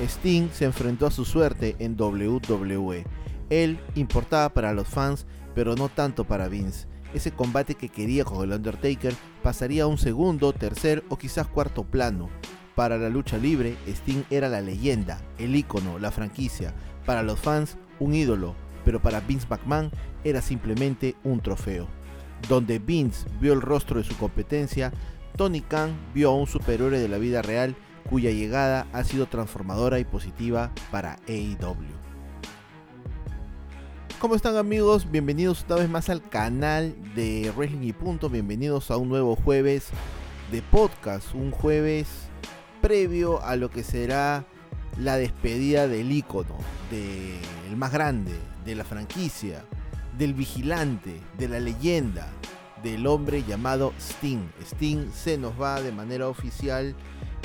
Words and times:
Sting 0.00 0.48
se 0.52 0.64
enfrentó 0.64 1.06
a 1.06 1.10
su 1.10 1.24
suerte 1.24 1.76
en 1.78 2.00
WWE. 2.00 3.04
Él 3.50 3.78
importaba 3.94 4.48
para 4.48 4.72
los 4.72 4.88
fans, 4.88 5.26
pero 5.54 5.74
no 5.76 5.88
tanto 5.88 6.24
para 6.24 6.48
Vince. 6.48 6.86
Ese 7.12 7.30
combate 7.30 7.76
que 7.76 7.88
quería 7.88 8.24
con 8.24 8.42
el 8.42 8.56
Undertaker 8.56 9.14
pasaría 9.42 9.84
a 9.84 9.86
un 9.86 9.98
segundo, 9.98 10.52
tercer 10.52 11.04
o 11.08 11.16
quizás 11.16 11.46
cuarto 11.46 11.84
plano. 11.84 12.28
Para 12.74 12.98
la 12.98 13.08
lucha 13.08 13.38
libre, 13.38 13.76
Sting 13.86 14.24
era 14.30 14.48
la 14.48 14.60
leyenda, 14.60 15.20
el 15.38 15.54
ícono, 15.54 15.98
la 16.00 16.10
franquicia. 16.10 16.74
Para 17.06 17.22
los 17.22 17.38
fans, 17.38 17.76
un 18.00 18.14
ídolo, 18.14 18.56
pero 18.84 19.00
para 19.00 19.20
Vince 19.20 19.46
McMahon 19.48 19.90
era 20.24 20.42
simplemente 20.42 21.14
un 21.22 21.40
trofeo. 21.40 21.86
Donde 22.48 22.80
Vince 22.80 23.26
vio 23.40 23.52
el 23.52 23.60
rostro 23.60 23.98
de 23.98 24.04
su 24.04 24.16
competencia, 24.16 24.92
Tony 25.36 25.60
Khan 25.60 25.96
vio 26.14 26.30
a 26.30 26.34
un 26.34 26.46
superhéroe 26.46 26.98
de 26.98 27.08
la 27.08 27.18
vida 27.18 27.42
real 27.42 27.76
cuya 28.08 28.30
llegada 28.30 28.86
ha 28.92 29.04
sido 29.04 29.26
transformadora 29.26 29.98
y 29.98 30.04
positiva 30.04 30.70
para 30.90 31.18
AEW. 31.28 32.04
¿Cómo 34.20 34.34
están 34.34 34.56
amigos? 34.56 35.10
Bienvenidos 35.10 35.64
una 35.66 35.76
vez 35.76 35.88
más 35.88 36.08
al 36.08 36.22
canal 36.22 36.94
de 37.14 37.52
Wrestling 37.56 37.88
y 37.88 37.92
Punto. 37.92 38.30
Bienvenidos 38.30 38.90
a 38.90 38.96
un 38.96 39.08
nuevo 39.08 39.36
jueves 39.36 39.88
de 40.50 40.62
podcast. 40.62 41.34
Un 41.34 41.50
jueves 41.50 42.08
previo 42.80 43.42
a 43.42 43.56
lo 43.56 43.70
que 43.70 43.82
será 43.82 44.46
la 44.98 45.16
despedida 45.16 45.88
del 45.88 46.12
ícono, 46.12 46.56
del 46.90 47.76
más 47.76 47.92
grande, 47.92 48.32
de 48.64 48.74
la 48.74 48.84
franquicia, 48.84 49.64
del 50.16 50.32
vigilante, 50.32 51.20
de 51.36 51.48
la 51.48 51.60
leyenda, 51.60 52.28
del 52.82 53.06
hombre 53.06 53.42
llamado 53.42 53.92
Sting. 53.98 54.48
Sting 54.62 55.10
se 55.12 55.36
nos 55.36 55.60
va 55.60 55.82
de 55.82 55.92
manera 55.92 56.28
oficial 56.28 56.94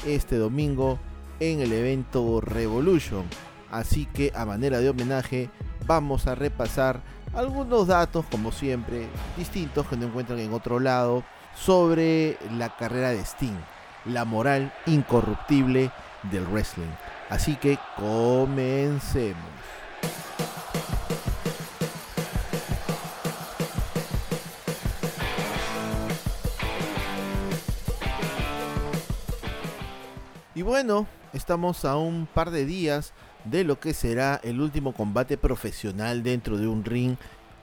este 0.05 0.37
domingo 0.37 0.99
en 1.39 1.61
el 1.61 1.71
evento 1.73 2.41
Revolution. 2.41 3.25
Así 3.71 4.05
que 4.05 4.31
a 4.35 4.45
manera 4.45 4.79
de 4.79 4.89
homenaje 4.89 5.49
vamos 5.85 6.27
a 6.27 6.35
repasar 6.35 7.01
algunos 7.33 7.87
datos, 7.87 8.25
como 8.31 8.51
siempre, 8.51 9.07
distintos 9.37 9.85
que 9.87 9.97
no 9.97 10.07
encuentran 10.07 10.39
en 10.39 10.53
otro 10.53 10.79
lado, 10.79 11.23
sobre 11.55 12.37
la 12.57 12.75
carrera 12.75 13.09
de 13.09 13.23
Sting, 13.23 13.57
la 14.05 14.25
moral 14.25 14.73
incorruptible 14.85 15.91
del 16.31 16.45
wrestling. 16.47 16.91
Así 17.29 17.55
que 17.55 17.77
comencemos. 17.95 19.58
Y 30.59 30.61
bueno, 30.61 31.07
estamos 31.31 31.85
a 31.85 31.95
un 31.95 32.27
par 32.27 32.51
de 32.51 32.65
días 32.65 33.13
de 33.45 33.63
lo 33.63 33.79
que 33.79 33.93
será 33.93 34.41
el 34.43 34.59
último 34.59 34.93
combate 34.93 35.37
profesional 35.37 36.21
dentro 36.21 36.57
de 36.57 36.67
un 36.67 36.83
ring 36.83 37.15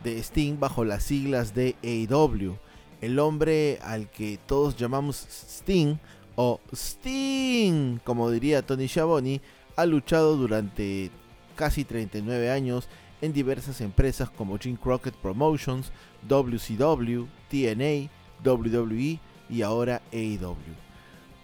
de 0.03 0.19
Sting 0.19 0.59
bajo 0.59 0.83
las 0.83 1.03
siglas 1.03 1.55
de 1.55 1.77
AEW. 1.85 2.57
El 3.03 3.19
hombre 3.19 3.81
al 3.83 4.09
que 4.09 4.39
todos 4.47 4.79
llamamos 4.79 5.27
Sting 5.29 5.97
o 6.37 6.59
Sting, 6.73 7.99
como 7.99 8.31
diría 8.31 8.65
Tony 8.65 8.89
Schiavone, 8.89 9.43
ha 9.77 9.85
luchado 9.85 10.39
durante 10.39 11.11
casi 11.55 11.85
39 11.85 12.51
años 12.51 12.89
en 13.21 13.35
diversas 13.35 13.83
empresas 13.83 14.31
como 14.31 14.57
Jim 14.57 14.77
Crockett 14.77 15.17
Promotions, 15.17 15.93
WCW, 16.27 17.27
TNA, 17.51 18.09
WWE 18.43 19.21
y 19.51 19.61
ahora 19.61 20.01
AEW. 20.15 20.86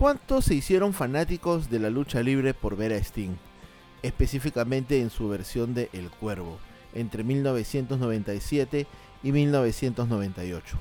¿Cuántos 0.03 0.47
se 0.47 0.57
hicieron 0.57 0.95
fanáticos 0.95 1.71
de 1.71 1.79
la 1.79 1.89
lucha 1.89 2.25
libre 2.25 2.55
por 2.55 2.75
ver 2.75 2.93
a 2.93 2.97
Sting? 2.97 3.37
específicamente 4.03 5.01
en 5.01 5.11
su 5.11 5.29
versión 5.29 5.75
de 5.75 5.91
El 5.93 6.11
Cuervo, 6.11 6.59
entre 6.93 7.23
1997 7.23 8.89
y 9.23 9.31
1998. 9.31 10.77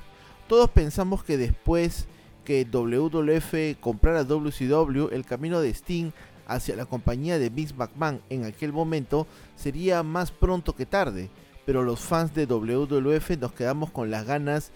Todos 0.47 0.71
pensamos 0.71 1.23
que 1.23 1.37
después 1.37 2.08
que 2.45 2.65
WWF 2.65 3.80
comprara 3.80 4.23
WCW, 4.23 5.10
el 5.11 5.23
camino 5.23 5.61
de 5.61 5.70
Sting 5.70 6.10
hacia 6.48 6.76
la 6.76 6.87
compañía 6.87 7.37
de 7.37 7.52
Vince 7.52 7.76
McMahon 7.76 8.21
en 8.31 8.45
aquel 8.45 8.73
momento 8.73 9.27
sería 9.55 10.02
más 10.02 10.31
pronto 10.31 10.76
que 10.76 10.87
tarde, 10.87 11.30
pero 11.67 11.83
los 11.83 11.99
fans 11.99 12.33
de 12.33 12.48
WWF 12.48 13.37
nos 13.39 13.54
quedamos 13.54 13.92
con 13.92 14.10
las 14.10 14.26
ganas 14.26 14.71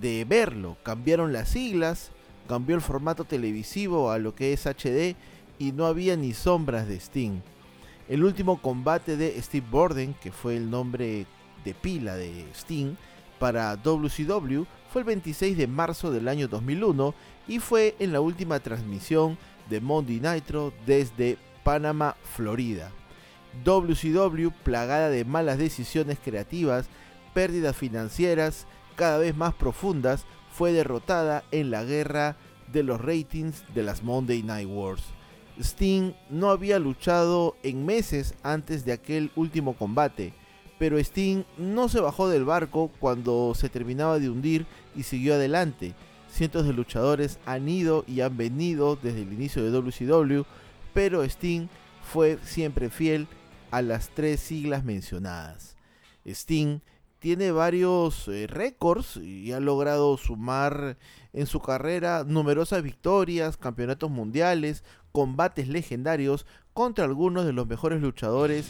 de 0.00 0.24
verlo. 0.24 0.76
Cambiaron 0.82 1.32
las 1.32 1.50
siglas, 1.50 2.10
cambió 2.46 2.76
el 2.76 2.82
formato 2.82 3.24
televisivo 3.24 4.10
a 4.10 4.18
lo 4.18 4.34
que 4.34 4.52
es 4.52 4.66
HD 4.66 5.16
y 5.58 5.72
no 5.72 5.86
había 5.86 6.16
ni 6.16 6.32
sombras 6.32 6.88
de 6.88 6.96
Sting. 6.96 7.40
El 8.08 8.24
último 8.24 8.60
combate 8.60 9.16
de 9.16 9.40
Steve 9.42 9.66
Borden, 9.70 10.14
que 10.14 10.32
fue 10.32 10.56
el 10.56 10.70
nombre 10.70 11.26
de 11.64 11.74
pila 11.74 12.16
de 12.16 12.46
Sting, 12.54 12.94
para 13.38 13.76
WCW 13.76 14.64
fue 14.92 15.02
el 15.02 15.06
26 15.06 15.56
de 15.58 15.66
marzo 15.66 16.10
del 16.10 16.28
año 16.28 16.48
2001 16.48 17.14
y 17.48 17.58
fue 17.58 17.96
en 17.98 18.12
la 18.12 18.20
última 18.20 18.60
transmisión 18.60 19.36
de 19.68 19.80
Monday 19.80 20.20
Nitro 20.20 20.72
desde 20.86 21.36
Panamá, 21.64 22.16
Florida. 22.22 22.90
WCW, 23.64 24.50
plagada 24.62 25.10
de 25.10 25.24
malas 25.24 25.58
decisiones 25.58 26.18
creativas, 26.22 26.86
pérdidas 27.34 27.76
financieras 27.76 28.66
cada 28.94 29.18
vez 29.18 29.36
más 29.36 29.54
profundas, 29.54 30.24
fue 30.56 30.72
derrotada 30.72 31.44
en 31.50 31.70
la 31.70 31.84
guerra 31.84 32.36
de 32.72 32.82
los 32.82 32.98
ratings 32.98 33.62
de 33.74 33.82
las 33.82 34.02
Monday 34.02 34.42
Night 34.42 34.66
Wars. 34.66 35.02
Sting 35.60 36.12
no 36.30 36.48
había 36.48 36.78
luchado 36.78 37.56
en 37.62 37.84
meses 37.84 38.34
antes 38.42 38.86
de 38.86 38.92
aquel 38.92 39.30
último 39.36 39.76
combate, 39.76 40.32
pero 40.78 40.98
Sting 40.98 41.44
no 41.58 41.90
se 41.90 42.00
bajó 42.00 42.30
del 42.30 42.46
barco 42.46 42.90
cuando 43.00 43.52
se 43.54 43.68
terminaba 43.68 44.18
de 44.18 44.30
hundir 44.30 44.66
y 44.94 45.02
siguió 45.02 45.34
adelante. 45.34 45.94
Cientos 46.30 46.66
de 46.66 46.72
luchadores 46.72 47.38
han 47.44 47.68
ido 47.68 48.04
y 48.06 48.22
han 48.22 48.38
venido 48.38 48.96
desde 48.96 49.22
el 49.22 49.34
inicio 49.34 49.62
de 49.62 49.70
WCW, 49.70 50.44
pero 50.94 51.22
Sting 51.22 51.68
fue 52.02 52.38
siempre 52.42 52.88
fiel 52.88 53.28
a 53.70 53.82
las 53.82 54.08
tres 54.08 54.40
siglas 54.40 54.84
mencionadas. 54.84 55.76
Sting 56.24 56.80
tiene 57.18 57.50
varios 57.50 58.28
eh, 58.28 58.46
récords 58.46 59.16
y 59.16 59.52
ha 59.52 59.60
logrado 59.60 60.16
sumar 60.16 60.96
en 61.32 61.46
su 61.46 61.60
carrera 61.60 62.24
numerosas 62.26 62.82
victorias, 62.82 63.56
campeonatos 63.56 64.10
mundiales, 64.10 64.84
combates 65.12 65.68
legendarios 65.68 66.46
contra 66.72 67.04
algunos 67.04 67.46
de 67.46 67.52
los 67.52 67.66
mejores 67.66 68.00
luchadores 68.00 68.66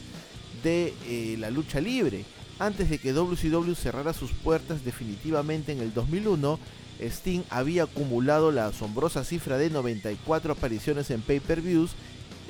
de 0.63 0.95
eh, 1.07 1.37
la 1.39 1.51
lucha 1.51 1.81
libre. 1.81 2.25
Antes 2.59 2.89
de 2.89 2.99
que 2.99 3.13
WCW 3.13 3.75
cerrara 3.75 4.13
sus 4.13 4.33
puertas 4.33 4.85
definitivamente 4.85 5.73
en 5.73 5.81
el 5.81 5.93
2001, 5.93 6.59
Sting 7.01 7.43
había 7.51 7.83
acumulado 7.83 8.51
la 8.53 8.67
asombrosa 8.67 9.25
cifra 9.25 9.59
de 9.59 9.69
94 9.69 10.53
apariciones 10.53 11.11
en 11.11 11.21
pay-per-views 11.21 11.93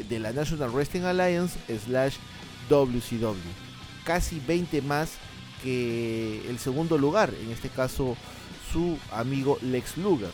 de 0.09 0.19
la 0.21 0.33
National 0.33 0.71
Wrestling 0.71 1.03
Alliance 1.03 1.59
slash 1.85 2.17
WCW. 2.69 3.35
Casi 4.05 4.41
20 4.47 4.83
más 4.83 5.19
que 5.63 6.49
el 6.49 6.59
segundo 6.59 6.99
lugar, 6.99 7.33
en 7.43 7.51
este 7.51 7.69
caso 7.69 8.17
su 8.73 8.99
amigo 9.13 9.59
Lex 9.63 9.97
Luger. 9.97 10.31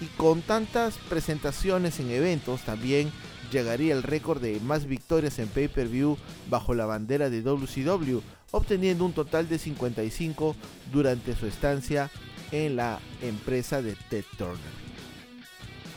Y 0.00 0.06
con 0.16 0.42
tantas 0.42 0.96
presentaciones 1.08 2.00
en 2.00 2.10
eventos 2.10 2.62
también 2.62 3.12
llegaría 3.52 3.94
el 3.94 4.02
récord 4.02 4.40
de 4.42 4.58
más 4.60 4.86
victorias 4.86 5.38
en 5.38 5.48
pay-per-view 5.48 6.18
bajo 6.50 6.74
la 6.74 6.86
bandera 6.86 7.30
de 7.30 7.42
WCW, 7.42 8.18
obteniendo 8.50 9.04
un 9.04 9.12
total 9.12 9.48
de 9.48 9.58
55 9.58 10.56
durante 10.92 11.36
su 11.36 11.46
estancia 11.46 12.10
en 12.50 12.76
la 12.76 13.00
empresa 13.22 13.82
de 13.82 13.96
Ted 14.10 14.24
Turner. 14.36 14.58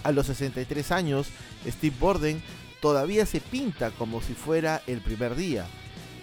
A 0.04 0.12
los 0.12 0.28
63 0.28 0.92
años, 0.92 1.28
Steve 1.68 1.96
Borden 2.00 2.42
todavía 2.82 3.26
se 3.26 3.42
pinta 3.42 3.92
como 3.92 4.22
si 4.22 4.34
fuera 4.34 4.82
el 4.88 5.02
primer 5.02 5.36
día. 5.36 5.66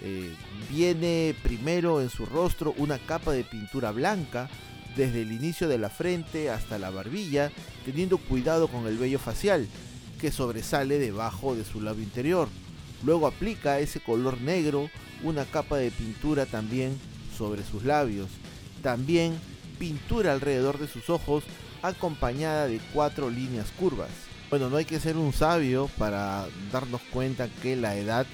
Eh, 0.07 0.35
viene 0.69 1.33
primero 1.41 1.99
en 1.99 2.11
su 2.11 2.27
rostro 2.27 2.75
una 2.77 2.99
capa 2.99 3.31
de 3.31 3.43
pintura 3.43 3.91
blanca, 3.91 4.47
desde 4.95 5.23
el 5.23 5.31
inicio 5.31 5.67
de 5.67 5.79
la 5.79 5.89
frente 5.89 6.51
hasta 6.51 6.77
la 6.77 6.91
barbilla, 6.91 7.51
teniendo 7.85 8.19
cuidado 8.19 8.67
con 8.67 8.85
el 8.85 8.99
vello 8.99 9.17
facial, 9.17 9.67
que 10.21 10.31
sobresale 10.31 10.99
debajo 10.99 11.55
de 11.55 11.65
su 11.65 11.81
labio 11.81 12.03
interior. 12.03 12.49
Luego 13.03 13.25
aplica 13.25 13.79
ese 13.79 13.99
color 13.99 14.39
negro 14.41 14.91
una 15.23 15.43
capa 15.43 15.77
de 15.77 15.89
pintura 15.89 16.45
también 16.45 16.99
sobre 17.35 17.63
sus 17.63 17.83
labios. 17.83 18.29
También 18.83 19.33
pintura 19.79 20.33
alrededor 20.33 20.77
de 20.77 20.87
sus 20.87 21.09
ojos 21.09 21.43
acompañada 21.81 22.67
de 22.67 22.79
cuatro 22.93 23.31
líneas 23.31 23.71
curvas. 23.77 24.09
Bueno, 24.51 24.69
no 24.69 24.77
hay 24.77 24.85
que 24.85 24.99
ser 24.99 25.17
un 25.17 25.33
sabio 25.33 25.89
para 25.97 26.45
darnos 26.71 27.01
cuenta 27.11 27.49
que 27.63 27.75
la 27.75 27.95
edad 27.97 28.27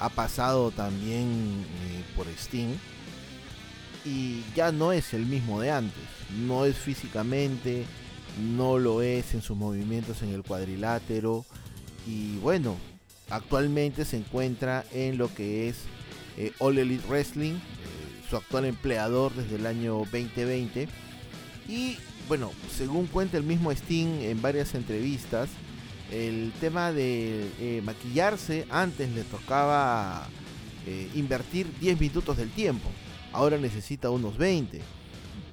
ha 0.00 0.08
pasado 0.08 0.70
también 0.70 1.64
eh, 1.84 2.02
por 2.16 2.26
Sting 2.28 2.74
y 4.04 4.42
ya 4.56 4.72
no 4.72 4.92
es 4.92 5.12
el 5.12 5.26
mismo 5.26 5.60
de 5.60 5.70
antes. 5.70 6.02
No 6.46 6.64
es 6.64 6.76
físicamente, 6.76 7.84
no 8.38 8.78
lo 8.78 9.02
es 9.02 9.34
en 9.34 9.42
sus 9.42 9.56
movimientos 9.56 10.22
en 10.22 10.30
el 10.32 10.42
cuadrilátero. 10.42 11.44
Y 12.06 12.38
bueno, 12.38 12.76
actualmente 13.28 14.04
se 14.06 14.16
encuentra 14.16 14.84
en 14.92 15.18
lo 15.18 15.32
que 15.32 15.68
es 15.68 15.76
eh, 16.38 16.52
All 16.58 16.78
Elite 16.78 17.06
Wrestling, 17.06 17.54
eh, 17.54 17.58
su 18.28 18.36
actual 18.36 18.64
empleador 18.64 19.34
desde 19.34 19.56
el 19.56 19.66
año 19.66 19.98
2020. 19.98 20.88
Y 21.68 21.98
bueno, 22.26 22.52
según 22.74 23.06
cuenta 23.06 23.36
el 23.36 23.44
mismo 23.44 23.70
Sting 23.70 24.22
en 24.22 24.40
varias 24.40 24.74
entrevistas, 24.74 25.50
el 26.10 26.52
tema 26.60 26.92
de 26.92 27.80
maquillarse 27.84 28.66
antes 28.70 29.10
le 29.12 29.22
tocaba 29.24 30.28
invertir 31.14 31.70
10 31.80 32.00
minutos 32.00 32.36
del 32.36 32.50
tiempo, 32.50 32.88
ahora 33.32 33.58
necesita 33.58 34.10
unos 34.10 34.36
20 34.38 34.80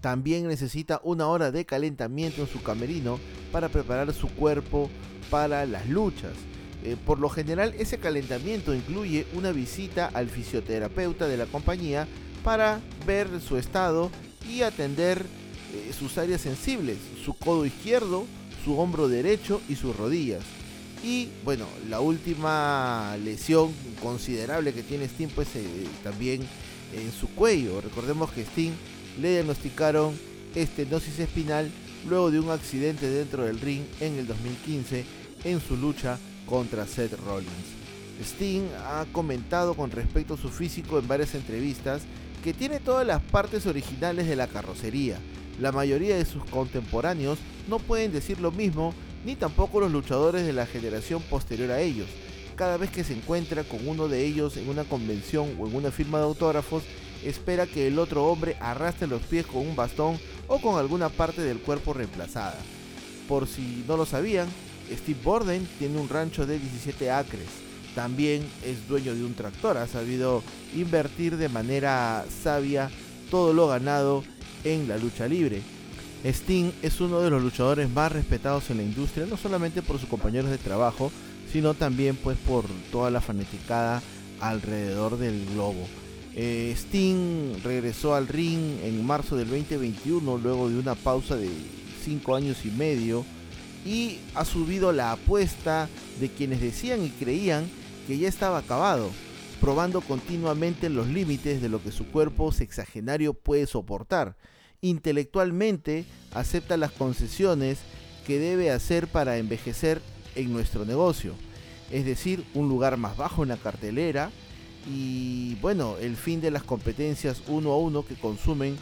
también 0.02 0.48
necesita 0.48 1.02
una 1.04 1.28
hora 1.28 1.52
de 1.52 1.66
calentamiento 1.66 2.42
en 2.42 2.48
su 2.48 2.62
camerino 2.62 3.20
para 3.52 3.70
preparar 3.70 4.14
su 4.14 4.30
cuerpo 4.30 4.90
para 5.30 5.66
las 5.66 5.90
luchas. 5.90 6.34
Eh, 6.84 6.96
por 7.06 7.20
lo 7.20 7.30
general 7.30 7.74
ese 7.78 7.98
calentamiento 7.98 8.74
incluye 8.74 9.26
una 9.34 9.52
visita 9.52 10.10
al 10.14 10.30
fisioterapeuta 10.30 11.28
de 11.28 11.38
la 11.38 11.46
compañía 11.48 12.08
para 12.44 12.80
ver 13.06 13.28
su 13.42 13.58
estado 13.58 14.12
y 14.48 14.62
atender 14.62 15.26
eh, 15.74 15.92
sus 15.92 16.18
áreas 16.18 16.42
sensibles, 16.42 16.98
su 17.26 17.34
codo 17.34 17.66
izquierdo, 17.66 18.26
su 18.68 18.78
hombro 18.78 19.08
derecho 19.08 19.62
y 19.70 19.76
sus 19.76 19.96
rodillas. 19.96 20.44
Y 21.02 21.30
bueno, 21.46 21.66
la 21.88 22.02
última 22.02 23.16
lesión 23.24 23.72
considerable 24.02 24.74
que 24.74 24.84
tiene 24.84 25.06
Sting 25.06 25.30
pues 25.30 25.48
eh, 25.56 25.66
también 26.04 26.42
en 26.94 27.14
su 27.14 27.30
cuello. 27.30 27.80
Recordemos 27.80 28.30
que 28.34 28.42
Sting 28.42 28.74
le 29.22 29.32
diagnosticaron 29.32 30.20
estenosis 30.54 31.18
espinal 31.20 31.72
luego 32.10 32.30
de 32.30 32.42
un 32.42 32.50
accidente 32.50 33.10
dentro 33.10 33.46
del 33.46 33.62
ring 33.62 33.84
en 34.02 34.18
el 34.18 34.28
2015 34.28 35.06
en 35.46 35.62
su 35.62 35.78
lucha 35.78 36.20
contra 36.46 36.86
Seth 36.86 37.18
Rollins. 37.26 37.52
Sting 38.22 38.68
ha 38.86 39.06
comentado 39.14 39.76
con 39.76 39.92
respecto 39.92 40.34
a 40.34 40.38
su 40.38 40.50
físico 40.50 41.00
en 41.00 41.08
varias 41.08 41.36
entrevistas 41.36 42.02
que 42.44 42.54
tiene 42.54 42.82
todas 42.82 43.08
las 43.08 43.22
partes 43.22 43.66
originales 43.66 44.28
de 44.28 44.36
la 44.36 44.48
carrocería. 44.48 45.20
La 45.60 45.72
mayoría 45.72 46.16
de 46.16 46.26
sus 46.26 46.44
contemporáneos 46.46 47.40
no 47.68 47.80
pueden 47.80 48.12
decir 48.12 48.40
lo 48.40 48.52
mismo, 48.52 48.94
ni 49.26 49.36
tampoco 49.36 49.80
los 49.80 49.92
luchadores 49.92 50.46
de 50.46 50.54
la 50.54 50.68
generación 50.68 51.22
posterior 51.24 51.72
a 51.72 51.82
ellos. 51.82 52.08
Cada 52.56 52.78
vez 52.78 52.92
que 52.92 53.04
se 53.04 53.14
encuentra 53.14 53.64
con 53.64 53.88
uno 53.88 54.08
de 54.08 54.26
ellos 54.26 54.58
en 54.58 54.70
una 54.70 54.84
convención 54.84 55.56
o 55.60 55.68
en 55.68 55.76
una 55.76 55.92
firma 55.92 56.20
de 56.20 56.26
autógrafos, 56.26 56.84
espera 57.24 57.66
que 57.66 57.88
el 57.88 57.98
otro 57.98 58.26
hombre 58.26 58.56
arrastre 58.60 59.08
los 59.08 59.22
pies 59.24 59.46
con 59.46 59.68
un 59.68 59.76
bastón 59.76 60.20
o 60.48 60.60
con 60.60 60.78
alguna 60.78 61.10
parte 61.10 61.42
del 61.42 61.60
cuerpo 61.60 61.94
reemplazada. 61.94 62.58
Por 63.28 63.48
si 63.48 63.84
no 63.88 63.98
lo 63.98 64.06
sabían, 64.06 64.48
Steve 64.92 65.20
Borden 65.24 65.68
tiene 65.80 66.00
un 66.00 66.08
rancho 66.08 66.46
de 66.46 66.60
17 66.60 67.12
acres. 67.12 67.48
También 67.96 68.48
es 68.64 68.88
dueño 68.88 69.16
de 69.16 69.24
un 69.24 69.34
tractor, 69.34 69.78
ha 69.78 69.88
sabido 69.88 70.44
invertir 70.76 71.36
de 71.38 71.50
manera 71.50 72.26
sabia 72.44 72.92
todo 73.32 73.54
lo 73.54 73.68
ganado 73.68 74.24
en 74.74 74.88
la 74.88 74.98
lucha 74.98 75.28
libre. 75.28 75.62
Sting 76.24 76.72
es 76.82 77.00
uno 77.00 77.22
de 77.22 77.30
los 77.30 77.42
luchadores 77.42 77.90
más 77.90 78.12
respetados 78.12 78.70
en 78.70 78.78
la 78.78 78.84
industria, 78.84 79.26
no 79.26 79.38
solamente 79.38 79.82
por 79.82 80.00
sus 80.00 80.10
compañeros 80.10 80.50
de 80.50 80.58
trabajo, 80.58 81.12
sino 81.52 81.74
también 81.74 82.16
pues 82.16 82.38
por 82.38 82.66
toda 82.92 83.12
la 83.12 83.22
fanaticada 83.22 84.02
alrededor 84.40 85.18
del 85.18 85.46
globo. 85.54 85.88
Eh, 86.36 86.74
Sting 86.76 87.64
regresó 87.64 88.14
al 88.14 88.28
ring 88.28 88.80
en 88.84 89.06
marzo 89.06 89.36
del 89.36 89.50
2021 89.50 90.38
luego 90.38 90.70
de 90.70 90.78
una 90.78 90.96
pausa 90.96 91.36
de 91.36 91.50
5 92.04 92.36
años 92.36 92.66
y 92.66 92.70
medio 92.70 93.26
y 93.86 94.20
ha 94.36 94.46
subido 94.46 94.92
la 94.92 95.14
apuesta 95.14 95.90
de 96.20 96.30
quienes 96.30 96.62
decían 96.62 97.04
y 97.04 97.10
creían 97.10 97.68
que 98.06 98.18
ya 98.18 98.28
estaba 98.28 98.60
acabado, 98.60 99.10
probando 99.62 100.02
continuamente 100.02 100.90
los 100.90 101.08
límites 101.08 101.62
de 101.62 101.70
lo 101.70 101.82
que 101.82 101.92
su 101.92 102.06
cuerpo 102.06 102.52
sexagenario 102.52 103.34
puede 103.34 103.66
soportar. 103.66 104.36
Intelectualmente 104.82 106.06
acepta 106.34 106.78
las 106.78 106.92
concesiones 106.92 107.80
que 108.26 108.40
debe 108.40 108.72
hacer 108.72 109.08
para 109.08 109.38
envejecer 109.38 110.02
en 110.36 110.54
nuestro 110.54 110.86
negocio, 110.86 111.34
es 111.92 112.06
decir, 112.06 112.44
un 112.54 112.70
lugar 112.70 112.98
más 112.98 113.18
bajo 113.18 113.44
en 113.44 113.50
la 113.50 113.58
cartelera, 113.58 114.32
y 114.90 115.56
bueno, 115.56 115.96
el 116.00 116.16
fin 116.16 116.42
de 116.42 116.52
las 116.52 116.64
competencias 116.64 117.42
uno 117.48 117.72
a 117.72 117.78
uno 117.78 118.06
que 118.06 118.16
consumen 118.16 118.78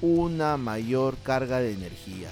una 0.00 0.56
mayor 0.56 1.16
carga 1.18 1.60
de 1.60 1.72
energía. 1.72 2.30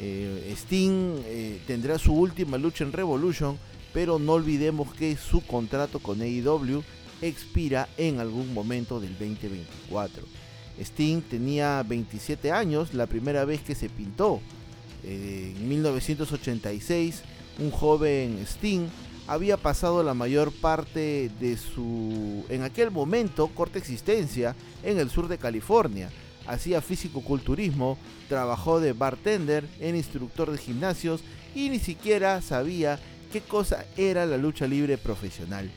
Eh, 0.00 0.52
Sting 0.56 1.20
eh, 1.24 1.60
tendrá 1.66 1.98
su 1.98 2.12
última 2.12 2.58
lucha 2.58 2.84
en 2.84 2.92
Revolution, 2.92 3.58
pero 3.92 4.18
no 4.18 4.32
olvidemos 4.32 4.92
que 4.94 5.16
su 5.16 5.40
contrato 5.42 5.98
con 5.98 6.20
AEW 6.20 6.82
expira 7.22 7.88
en 7.96 8.20
algún 8.20 8.52
momento 8.52 9.00
del 9.00 9.12
2024. 9.12 10.24
Sting 10.80 11.22
tenía 11.22 11.82
27 11.82 12.52
años 12.52 12.94
la 12.94 13.06
primera 13.06 13.44
vez 13.44 13.60
que 13.60 13.74
se 13.74 13.88
pintó. 13.88 14.40
Eh, 15.04 15.54
en 15.56 15.68
1986, 15.68 17.22
un 17.58 17.70
joven 17.70 18.38
Sting 18.46 18.88
había 19.26 19.56
pasado 19.58 20.02
la 20.02 20.14
mayor 20.14 20.52
parte 20.52 21.30
de 21.38 21.56
su, 21.56 22.44
en 22.48 22.62
aquel 22.62 22.90
momento, 22.90 23.48
corta 23.48 23.78
existencia 23.78 24.56
en 24.82 24.98
el 24.98 25.10
sur 25.10 25.28
de 25.28 25.38
California. 25.38 26.10
Hacía 26.46 26.80
físico-culturismo, 26.80 27.98
trabajó 28.28 28.80
de 28.80 28.94
bartender, 28.94 29.68
en 29.80 29.96
instructor 29.96 30.50
de 30.50 30.56
gimnasios 30.56 31.20
y 31.54 31.68
ni 31.68 31.78
siquiera 31.78 32.40
sabía 32.40 32.98
qué 33.30 33.42
cosa 33.42 33.84
era 33.98 34.24
la 34.24 34.38
lucha 34.38 34.66
libre 34.66 34.96
profesional. 34.96 35.70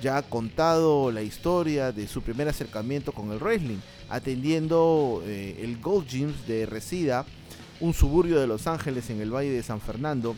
Ya 0.00 0.16
ha 0.16 0.22
contado 0.22 1.10
la 1.10 1.22
historia 1.22 1.90
de 1.92 2.06
su 2.06 2.22
primer 2.22 2.48
acercamiento 2.48 3.12
con 3.12 3.32
el 3.32 3.38
wrestling, 3.38 3.78
atendiendo 4.08 5.22
eh, 5.26 5.60
el 5.62 5.80
Gold 5.80 6.06
Gyms 6.06 6.46
de 6.46 6.66
Resida, 6.66 7.26
un 7.80 7.94
suburbio 7.94 8.38
de 8.40 8.46
Los 8.46 8.66
Ángeles 8.66 9.10
en 9.10 9.20
el 9.20 9.34
Valle 9.34 9.50
de 9.50 9.62
San 9.62 9.80
Fernando, 9.80 10.36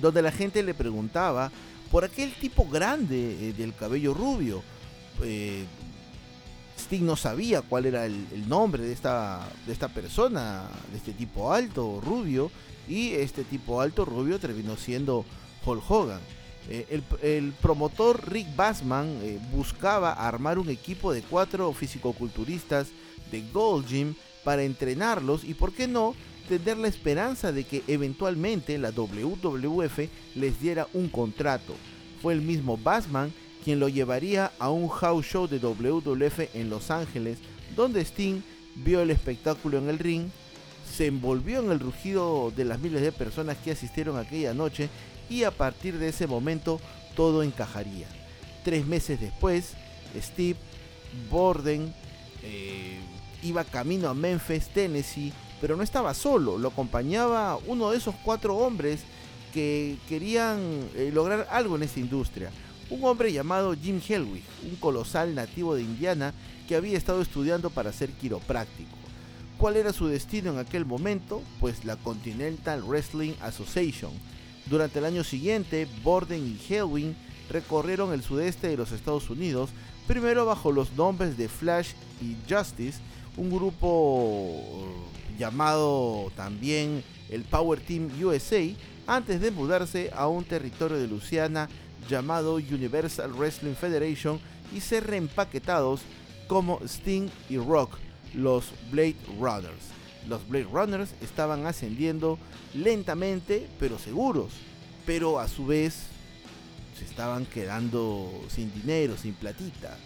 donde 0.00 0.22
la 0.22 0.32
gente 0.32 0.62
le 0.62 0.74
preguntaba 0.74 1.50
por 1.90 2.04
aquel 2.04 2.32
tipo 2.32 2.68
grande 2.68 3.48
eh, 3.48 3.52
del 3.54 3.74
cabello 3.74 4.12
rubio. 4.12 4.62
Eh, 5.22 5.64
Sting 6.78 7.04
no 7.04 7.16
sabía 7.16 7.62
cuál 7.62 7.86
era 7.86 8.06
el, 8.06 8.48
nombre 8.48 8.84
de 8.84 8.92
esta, 8.92 9.48
de 9.66 9.72
esta 9.72 9.88
persona, 9.88 10.68
de 10.92 10.98
este 10.98 11.12
tipo 11.12 11.52
alto, 11.52 12.00
rubio, 12.00 12.50
y 12.88 13.12
este 13.12 13.44
tipo 13.44 13.80
alto, 13.80 14.04
rubio, 14.04 14.38
terminó 14.38 14.76
siendo 14.76 15.24
Hulk 15.64 15.90
Hogan. 15.90 16.20
Eh, 16.68 17.00
el, 17.22 17.52
promotor 17.62 18.30
Rick 18.30 18.54
Bassman 18.54 19.18
buscaba 19.52 20.12
armar 20.12 20.58
un 20.58 20.68
equipo 20.68 21.12
de 21.12 21.22
cuatro 21.22 21.72
fisicoculturistas 21.72 22.88
de 23.30 23.42
Gold 23.52 23.86
Gym 23.86 24.14
para 24.44 24.62
entrenarlos 24.62 25.44
y, 25.44 25.54
¿por 25.54 25.72
qué 25.72 25.88
no?, 25.88 26.14
tener 26.48 26.78
la 26.78 26.88
esperanza 26.88 27.52
de 27.52 27.64
que 27.64 27.82
eventualmente 27.86 28.78
la 28.78 28.90
WWF 28.90 29.98
les 30.34 30.60
diera 30.60 30.88
un 30.94 31.08
contrato. 31.08 31.74
Fue 32.22 32.32
el 32.32 32.40
mismo 32.40 32.78
Bassman 32.78 33.32
quien 33.62 33.80
lo 33.80 33.88
llevaría 33.88 34.52
a 34.58 34.70
un 34.70 34.88
house 34.88 35.26
show 35.26 35.46
de 35.46 35.58
WWF 35.58 36.54
en 36.54 36.70
Los 36.70 36.90
Ángeles, 36.90 37.38
donde 37.76 38.00
Sting 38.00 38.40
vio 38.76 39.02
el 39.02 39.10
espectáculo 39.10 39.78
en 39.78 39.88
el 39.88 39.98
ring, 39.98 40.28
se 40.90 41.06
envolvió 41.06 41.60
en 41.60 41.70
el 41.70 41.80
rugido 41.80 42.50
de 42.56 42.64
las 42.64 42.78
miles 42.78 43.02
de 43.02 43.12
personas 43.12 43.58
que 43.58 43.72
asistieron 43.72 44.16
aquella 44.16 44.54
noche 44.54 44.88
y 45.28 45.44
a 45.44 45.50
partir 45.50 45.98
de 45.98 46.08
ese 46.08 46.26
momento 46.26 46.80
todo 47.14 47.42
encajaría. 47.42 48.06
Tres 48.64 48.86
meses 48.86 49.20
después, 49.20 49.74
Steve 50.20 50.58
Borden 51.30 51.94
eh, 52.42 52.98
iba 53.42 53.64
camino 53.64 54.08
a 54.08 54.14
Memphis, 54.14 54.68
Tennessee, 54.68 55.32
pero 55.60 55.76
no 55.76 55.82
estaba 55.82 56.14
solo, 56.14 56.58
lo 56.58 56.68
acompañaba 56.68 57.58
uno 57.66 57.90
de 57.90 57.98
esos 57.98 58.14
cuatro 58.24 58.56
hombres 58.56 59.00
que 59.52 59.96
querían 60.08 60.58
eh, 60.94 61.10
lograr 61.12 61.48
algo 61.50 61.76
en 61.76 61.82
esta 61.82 62.00
industria. 62.00 62.50
Un 62.90 63.04
hombre 63.04 63.32
llamado 63.32 63.74
Jim 63.74 64.00
Helwig, 64.06 64.44
un 64.64 64.76
colosal 64.76 65.34
nativo 65.34 65.74
de 65.74 65.82
Indiana 65.82 66.32
que 66.66 66.76
había 66.76 66.96
estado 66.96 67.20
estudiando 67.20 67.70
para 67.70 67.92
ser 67.92 68.10
quiropráctico. 68.12 68.96
¿Cuál 69.58 69.76
era 69.76 69.92
su 69.92 70.06
destino 70.06 70.52
en 70.52 70.58
aquel 70.58 70.84
momento? 70.84 71.42
Pues 71.60 71.84
la 71.84 71.96
Continental 71.96 72.82
Wrestling 72.84 73.32
Association. 73.40 74.12
Durante 74.68 74.98
el 74.98 75.06
año 75.06 75.24
siguiente, 75.24 75.88
Borden 76.02 76.46
y 76.46 76.72
Helwig 76.72 77.14
recorrieron 77.48 78.12
el 78.12 78.22
sudeste 78.22 78.68
de 78.68 78.76
los 78.76 78.92
Estados 78.92 79.30
Unidos, 79.30 79.70
primero 80.06 80.44
bajo 80.44 80.72
los 80.72 80.92
nombres 80.92 81.38
de 81.38 81.48
Flash 81.48 81.92
y 82.20 82.36
Justice, 82.52 82.98
un 83.38 83.50
grupo 83.50 84.62
llamado 85.38 86.30
también 86.36 87.02
el 87.30 87.44
Power 87.44 87.80
Team 87.80 88.10
USA, 88.22 88.62
antes 89.06 89.40
de 89.40 89.50
mudarse 89.50 90.10
a 90.14 90.28
un 90.28 90.44
territorio 90.44 90.98
de 90.98 91.08
Luciana 91.08 91.68
llamado 92.08 92.56
Universal 92.56 93.32
Wrestling 93.32 93.74
Federation 93.74 94.38
y 94.74 94.80
ser 94.80 95.06
reempaquetados 95.06 96.02
como 96.46 96.80
Sting 96.84 97.28
y 97.48 97.56
Rock, 97.56 97.96
los 98.34 98.66
Blade 98.90 99.16
Runners. 99.38 99.97
Los 100.28 100.46
Blade 100.46 100.68
Runners 100.70 101.10
estaban 101.22 101.66
ascendiendo 101.66 102.38
lentamente 102.74 103.66
pero 103.80 103.98
seguros, 103.98 104.52
pero 105.06 105.40
a 105.40 105.48
su 105.48 105.66
vez 105.66 106.08
se 106.98 107.04
estaban 107.04 107.46
quedando 107.46 108.30
sin 108.48 108.72
dinero, 108.74 109.16
sin 109.16 109.34
platita. 109.34 109.96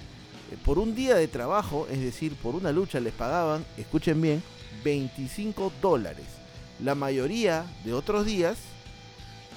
Eh, 0.52 0.56
por 0.64 0.78
un 0.78 0.94
día 0.94 1.16
de 1.16 1.26
trabajo, 1.26 1.86
es 1.90 2.00
decir, 2.00 2.34
por 2.36 2.54
una 2.54 2.70
lucha, 2.70 3.00
les 3.00 3.12
pagaban, 3.12 3.64
escuchen 3.76 4.20
bien, 4.20 4.42
25 4.84 5.72
dólares. 5.80 6.26
La 6.80 6.94
mayoría 6.94 7.64
de 7.84 7.94
otros 7.94 8.26
días 8.26 8.58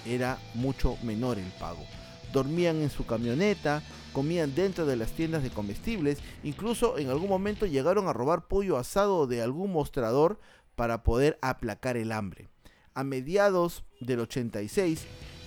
era 0.05 0.39
mucho 0.53 0.97
menor 1.03 1.37
el 1.37 1.51
pago. 1.59 1.83
Dormían 2.31 2.81
en 2.81 2.89
su 2.89 3.05
camioneta, 3.05 3.81
comían 4.13 4.55
dentro 4.55 4.85
de 4.85 4.95
las 4.95 5.11
tiendas 5.11 5.43
de 5.43 5.49
comestibles, 5.49 6.19
incluso 6.43 6.97
en 6.97 7.09
algún 7.09 7.29
momento 7.29 7.65
llegaron 7.65 8.07
a 8.07 8.13
robar 8.13 8.47
pollo 8.47 8.77
asado 8.77 9.27
de 9.27 9.41
algún 9.41 9.71
mostrador 9.71 10.39
para 10.75 11.03
poder 11.03 11.37
aplacar 11.41 11.97
el 11.97 12.11
hambre. 12.11 12.49
A 12.93 13.03
mediados 13.03 13.83
del 13.99 14.21
86, 14.21 15.01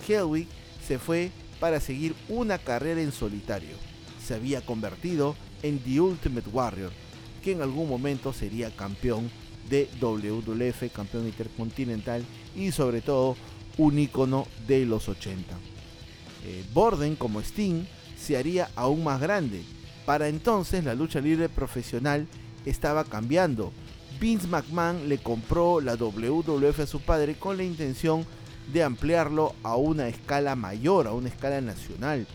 Helwig 0.07 0.47
se 0.85 0.99
fue 0.99 1.31
para 1.59 1.79
seguir 1.79 2.15
una 2.27 2.57
carrera 2.57 3.01
en 3.01 3.11
solitario. 3.11 3.75
Se 4.23 4.35
había 4.35 4.65
convertido 4.65 5.35
en 5.63 5.79
The 5.79 5.99
Ultimate 5.99 6.49
Warrior, 6.49 6.91
que 7.43 7.51
en 7.53 7.61
algún 7.61 7.89
momento 7.89 8.33
sería 8.33 8.75
campeón 8.75 9.29
de 9.69 9.87
WWF, 10.01 10.91
campeón 10.93 11.27
intercontinental 11.27 12.23
y 12.55 12.71
sobre 12.71 13.01
todo 13.01 13.35
un 13.77 13.99
icono 13.99 14.47
de 14.67 14.85
los 14.85 15.07
80. 15.07 15.55
Eh, 16.45 16.63
Borden 16.73 17.15
como 17.15 17.39
Sting 17.39 17.85
se 18.17 18.37
haría 18.37 18.69
aún 18.75 19.03
más 19.03 19.21
grande. 19.21 19.63
Para 20.05 20.27
entonces 20.27 20.83
la 20.83 20.95
lucha 20.95 21.21
libre 21.21 21.49
profesional 21.49 22.27
estaba 22.65 23.03
cambiando. 23.03 23.71
Vince 24.19 24.47
McMahon 24.47 25.07
le 25.07 25.17
compró 25.17 25.79
la 25.79 25.95
WWF 25.95 26.79
a 26.81 26.87
su 26.87 26.99
padre 26.99 27.35
con 27.35 27.55
la 27.55 27.63
intención 27.63 28.25
de 28.73 28.83
ampliarlo 28.83 29.55
a 29.63 29.77
una 29.77 30.09
escala 30.09 30.55
mayor, 30.55 31.07
a 31.07 31.13
una 31.13 31.29
escala 31.29 31.61
nacional. 31.61 32.27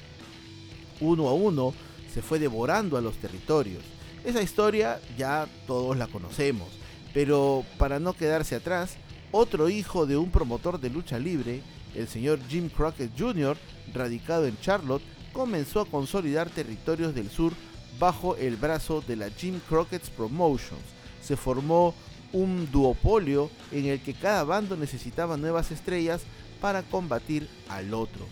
Uno 1.00 1.28
a 1.28 1.34
uno 1.34 1.74
se 2.12 2.22
fue 2.22 2.38
devorando 2.38 2.96
a 2.96 3.02
los 3.02 3.16
territorios. 3.16 3.82
Esa 4.24 4.40
historia 4.40 4.98
ya 5.18 5.46
todos 5.66 5.96
la 5.98 6.06
conocemos, 6.06 6.68
pero 7.12 7.64
para 7.76 8.00
no 8.00 8.14
quedarse 8.14 8.54
atrás, 8.54 8.96
otro 9.30 9.68
hijo 9.68 10.06
de 10.06 10.16
un 10.16 10.30
promotor 10.30 10.80
de 10.80 10.88
lucha 10.88 11.18
libre, 11.18 11.60
el 11.94 12.08
señor 12.08 12.38
Jim 12.48 12.70
Crockett 12.70 13.12
Jr., 13.18 13.58
radicado 13.92 14.46
en 14.46 14.58
Charlotte, 14.60 15.02
comenzó 15.34 15.80
a 15.80 15.86
consolidar 15.86 16.48
territorios 16.48 17.14
del 17.14 17.28
sur 17.28 17.52
bajo 17.98 18.36
el 18.36 18.56
brazo 18.56 19.02
de 19.06 19.16
la 19.16 19.28
Jim 19.28 19.60
Crockett's 19.68 20.08
Promotions. 20.08 20.93
Se 21.24 21.36
formó 21.36 21.94
un 22.32 22.70
duopolio 22.70 23.50
en 23.72 23.86
el 23.86 24.00
que 24.00 24.12
cada 24.12 24.44
bando 24.44 24.76
necesitaba 24.76 25.36
nuevas 25.36 25.70
estrellas 25.70 26.22
para 26.60 26.82
combatir 26.82 27.48
al 27.68 27.94
otro. 27.94 28.26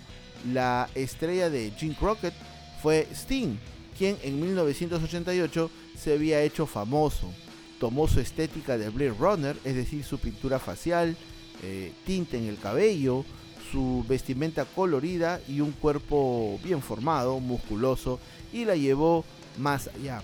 La 0.53 0.91
estrella 0.95 1.49
de 1.49 1.73
Jim 1.79 1.95
Crockett 1.95 2.35
fue 2.83 3.07
Sting, 3.15 3.57
quien 3.97 4.19
en 4.23 4.41
1988 4.41 5.71
se 5.97 6.13
había 6.13 6.43
hecho 6.43 6.67
famoso. 6.67 7.33
Tomó 7.79 8.09
su 8.09 8.21
estética 8.21 8.77
de 8.77 8.91
Blade 8.91 9.15
Runner, 9.19 9.57
es 9.65 9.77
decir, 9.77 10.05
su 10.05 10.19
pintura 10.19 10.59
facial, 10.59 11.17
eh, 11.63 11.93
tinte 12.05 12.39
en 12.39 12.49
el 12.49 12.59
cabello, 12.59 13.25
su 13.71 14.05
vestimenta 14.09 14.65
colorida 14.65 15.41
y 15.49 15.61
un 15.61 15.73
cuerpo 15.73 16.59
bien 16.65 16.83
formado, 16.83 17.39
musculoso, 17.39 18.19
y 18.53 18.65
la 18.65 18.75
llevó 18.77 19.25
más 19.59 19.89
allá. 19.89 20.23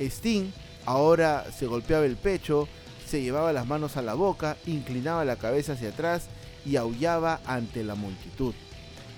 Sting 0.00 0.50
ahora 0.86 1.46
se 1.56 1.66
golpeaba 1.66 2.06
el 2.06 2.16
pecho, 2.16 2.68
se 3.06 3.22
llevaba 3.22 3.52
las 3.52 3.66
manos 3.66 3.96
a 3.96 4.02
la 4.02 4.14
boca, 4.14 4.56
inclinaba 4.66 5.24
la 5.24 5.36
cabeza 5.36 5.74
hacia 5.74 5.90
atrás 5.90 6.28
y 6.64 6.76
aullaba 6.76 7.40
ante 7.46 7.84
la 7.84 7.94
multitud. 7.94 8.54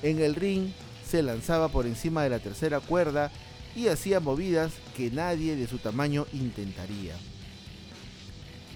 En 0.03 0.21
el 0.21 0.35
ring 0.35 0.71
se 1.09 1.23
lanzaba 1.23 1.69
por 1.69 1.87
encima 1.87 2.23
de 2.23 2.31
la 2.31 2.39
tercera 2.39 2.81
cuerda 2.81 3.31
y 3.75 3.89
hacía 3.89 4.21
movidas 4.21 4.73
que 4.97 5.11
nadie 5.11 5.57
de 5.57 5.67
su 5.67 5.79
tamaño 5.79 6.27
intentaría. 6.33 7.15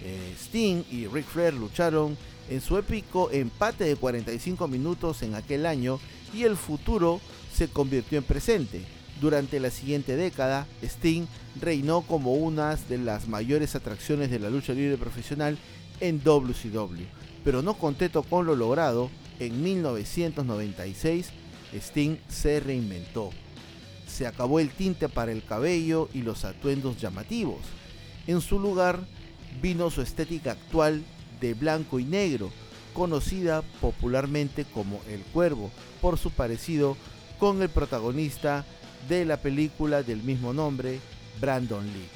Eh, 0.03 0.35
Sting 0.39 0.85
y 0.91 1.07
Ric 1.07 1.27
Flair 1.27 1.55
lucharon 1.55 2.17
en 2.49 2.61
su 2.61 2.79
épico 2.79 3.31
empate 3.31 3.85
de 3.85 3.97
45 3.97 4.69
minutos 4.69 5.23
en 5.23 5.35
aquel 5.35 5.67
año 5.67 6.01
y 6.35 6.45
el 6.45 6.57
futuro 6.57 7.21
se 7.53 7.69
convirtió 7.69 8.19
en 8.19 8.25
presente. 8.25 8.83
Durante 9.21 9.61
la 9.61 9.71
siguiente 9.71 10.17
década, 10.17 10.67
Sting 10.83 11.27
reinó 11.61 12.01
como 12.03 12.35
una 12.35 12.77
de 12.77 12.97
las 12.97 13.29
mayores 13.29 13.75
atracciones 13.75 14.31
de 14.31 14.39
la 14.39 14.49
lucha 14.49 14.73
libre 14.73 14.97
profesional 14.97 15.59
en 16.01 16.23
WCW. 16.23 17.05
Pero 17.45 17.61
no 17.61 17.75
contento 17.75 18.23
con 18.23 18.47
lo 18.47 18.57
logrado, 18.57 19.11
en 19.39 19.63
1996 19.63 21.31
Sting 21.75 22.17
se 22.29 22.61
reinventó. 22.61 23.31
Se 24.07 24.27
acabó 24.27 24.59
el 24.59 24.71
tinte 24.71 25.09
para 25.09 25.33
el 25.33 25.45
cabello 25.45 26.09
y 26.15 26.23
los 26.23 26.45
atuendos 26.45 26.99
llamativos. 26.99 27.61
En 28.27 28.41
su 28.41 28.59
lugar 28.59 29.01
vino 29.61 29.91
su 29.91 30.01
estética 30.01 30.53
actual 30.53 31.03
de 31.41 31.55
blanco 31.55 31.99
y 31.99 32.05
negro, 32.05 32.51
conocida 32.95 33.63
popularmente 33.81 34.65
como 34.65 35.01
El 35.09 35.21
Cuervo, 35.21 35.71
por 36.01 36.19
su 36.19 36.31
parecido 36.31 36.97
con 37.39 37.63
el 37.63 37.69
protagonista 37.69 38.67
de 39.09 39.25
la 39.25 39.37
película 39.37 40.03
del 40.03 40.23
mismo 40.23 40.53
nombre, 40.53 41.01
Brandon 41.41 41.85
Lee. 41.85 42.09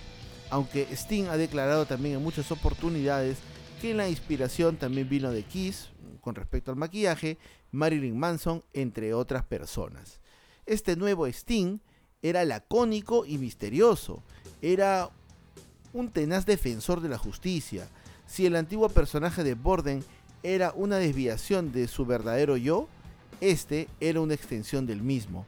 Aunque 0.50 0.87
Sting 0.93 1.26
ha 1.26 1.37
declarado 1.37 1.87
también 1.87 2.17
en 2.17 2.23
muchas 2.23 2.50
oportunidades 2.53 3.38
que 3.81 3.95
la 3.95 4.09
inspiración 4.09 4.76
también 4.76 5.09
vino 5.09 5.31
de 5.31 5.43
Kiss 5.43 5.91
con 6.21 6.35
respecto 6.35 6.71
al 6.71 6.76
maquillaje, 6.76 7.38
Marilyn 7.71 8.19
Manson, 8.19 8.62
entre 8.73 9.12
otras 9.14 9.45
personas. 9.45 10.21
Este 10.64 10.97
nuevo 10.97 11.26
Sting 11.26 11.79
era 12.23 12.45
lacónico 12.45 13.26
y 13.26 13.37
misterioso, 13.37 14.23
era 14.62 15.11
un 15.93 16.11
tenaz 16.11 16.47
defensor 16.47 17.00
de 17.00 17.11
la 17.11 17.19
justicia, 17.19 17.87
si 18.26 18.47
el 18.47 18.57
antiguo 18.57 18.88
personaje 18.88 19.45
de 19.45 19.55
Borden 19.55 20.03
era 20.43 20.73
una 20.75 20.97
desviación 20.97 21.73
de 21.73 21.88
su 21.88 22.07
verdadero 22.07 22.57
yo, 22.57 22.88
este 23.41 23.88
era 24.00 24.21
una 24.21 24.35
extensión 24.35 24.87
del 24.87 25.03
mismo. 25.03 25.47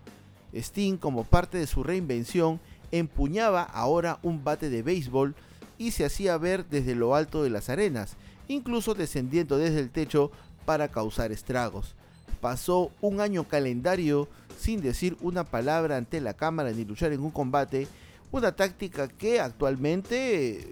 Sting, 0.63 0.97
como 0.97 1.25
parte 1.25 1.59
de 1.59 1.67
su 1.67 1.83
reinvención, 1.83 2.61
empuñaba 2.91 3.63
ahora 3.63 4.19
un 4.23 4.45
bate 4.45 4.71
de 4.71 4.83
béisbol 4.83 5.35
y 5.79 5.91
se 5.91 6.05
hacía 6.05 6.39
ver 6.39 6.67
desde 6.69 6.95
lo 6.95 7.15
alto 7.15 7.43
de 7.43 7.51
las 7.51 7.69
arenas, 7.69 8.17
incluso 8.49 8.95
descendiendo 8.95 9.59
desde 9.59 9.81
el 9.81 9.91
techo 9.91 10.31
para 10.65 10.89
causar 10.89 11.33
estragos. 11.33 11.95
Pasó 12.41 12.91
un 13.01 13.21
año 13.21 13.45
calendario 13.45 14.29
sin 14.59 14.81
decir 14.81 15.17
una 15.21 15.45
palabra 15.45 15.97
ante 15.97 16.21
la 16.21 16.35
cámara 16.35 16.71
ni 16.73 16.85
luchar 16.85 17.13
en 17.13 17.21
un 17.21 17.31
combate, 17.31 17.89
una 18.33 18.53
táctica 18.53 19.09
que 19.09 19.41
actualmente 19.41 20.67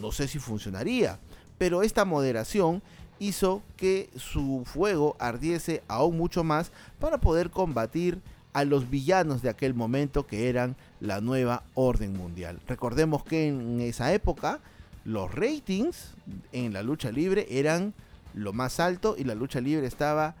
no 0.00 0.12
sé 0.12 0.28
si 0.28 0.38
funcionaría 0.38 1.18
pero 1.58 1.82
esta 1.82 2.04
moderación 2.04 2.82
hizo 3.18 3.62
que 3.76 4.10
su 4.16 4.64
fuego 4.64 5.16
ardiese 5.18 5.82
aún 5.88 6.16
mucho 6.16 6.44
más 6.44 6.72
para 6.98 7.18
poder 7.18 7.50
combatir 7.50 8.20
a 8.54 8.64
los 8.64 8.88
villanos 8.88 9.42
de 9.42 9.50
aquel 9.50 9.74
momento 9.74 10.26
que 10.26 10.48
eran 10.48 10.76
la 11.00 11.20
nueva 11.20 11.64
orden 11.74 12.16
mundial. 12.16 12.60
Recordemos 12.66 13.24
que 13.24 13.48
en 13.48 13.80
esa 13.80 14.14
época 14.14 14.60
los 15.04 15.34
ratings 15.34 16.14
en 16.52 16.72
la 16.72 16.82
lucha 16.82 17.10
libre 17.10 17.46
eran 17.50 17.92
lo 18.32 18.52
más 18.52 18.80
alto 18.80 19.16
y 19.18 19.24
la 19.24 19.34
lucha 19.34 19.60
libre 19.60 19.86
estaba 19.86 20.36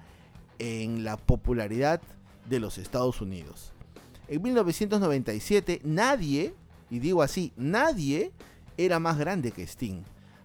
en 0.60 1.04
la 1.04 1.16
popularidad 1.16 2.00
de 2.48 2.60
los 2.60 2.78
Estados 2.78 3.20
Unidos. 3.20 3.72
En 4.28 4.40
1997 4.42 5.80
nadie, 5.84 6.54
y 6.90 7.00
digo 7.00 7.20
así, 7.20 7.52
nadie 7.56 8.30
era 8.76 9.00
más 9.00 9.18
grande 9.18 9.50
que 9.50 9.66
Sting 9.66 10.02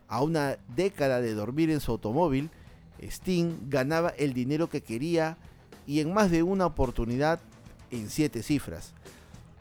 a 0.07 0.23
una 0.23 0.57
década 0.75 1.21
de 1.21 1.35
dormir 1.35 1.69
en 1.69 1.79
su 1.79 1.91
automóvil, 1.91 2.49
Sting 2.99 3.69
ganaba 3.69 4.09
el 4.09 4.33
dinero 4.33 4.69
que 4.69 4.81
quería 4.81 5.37
y 5.85 5.99
en 5.99 6.13
más 6.13 6.31
de 6.31 6.41
una 6.43 6.65
oportunidad 6.65 7.39
en 7.91 8.09
siete 8.09 8.43
cifras. 8.43 8.93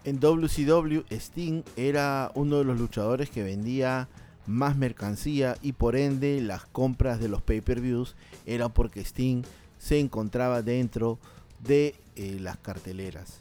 En 0.05 0.21
WCW, 0.21 1.03
Sting 1.11 1.63
era 1.77 2.31
uno 2.35 2.59
de 2.59 2.65
los 2.65 2.79
luchadores 2.79 3.31
que 3.31 3.43
vendía 3.43 4.09
más 4.47 4.77
mercancía 4.77 5.57
y 5.61 5.73
por 5.73 5.97
ende 5.97 6.41
las 6.41 6.65
compras 6.65 7.21
de 7.21 7.29
los 7.29 7.43
pay-per-views 7.43 8.17
eran 8.47 8.73
porque 8.73 9.01
Sting 9.01 9.43
se 9.79 10.01
encontraba 10.01 10.63
dentro 10.63 11.19
de 11.63 11.95
eh, 12.17 12.39
las 12.41 12.57
carteleras. 12.57 13.41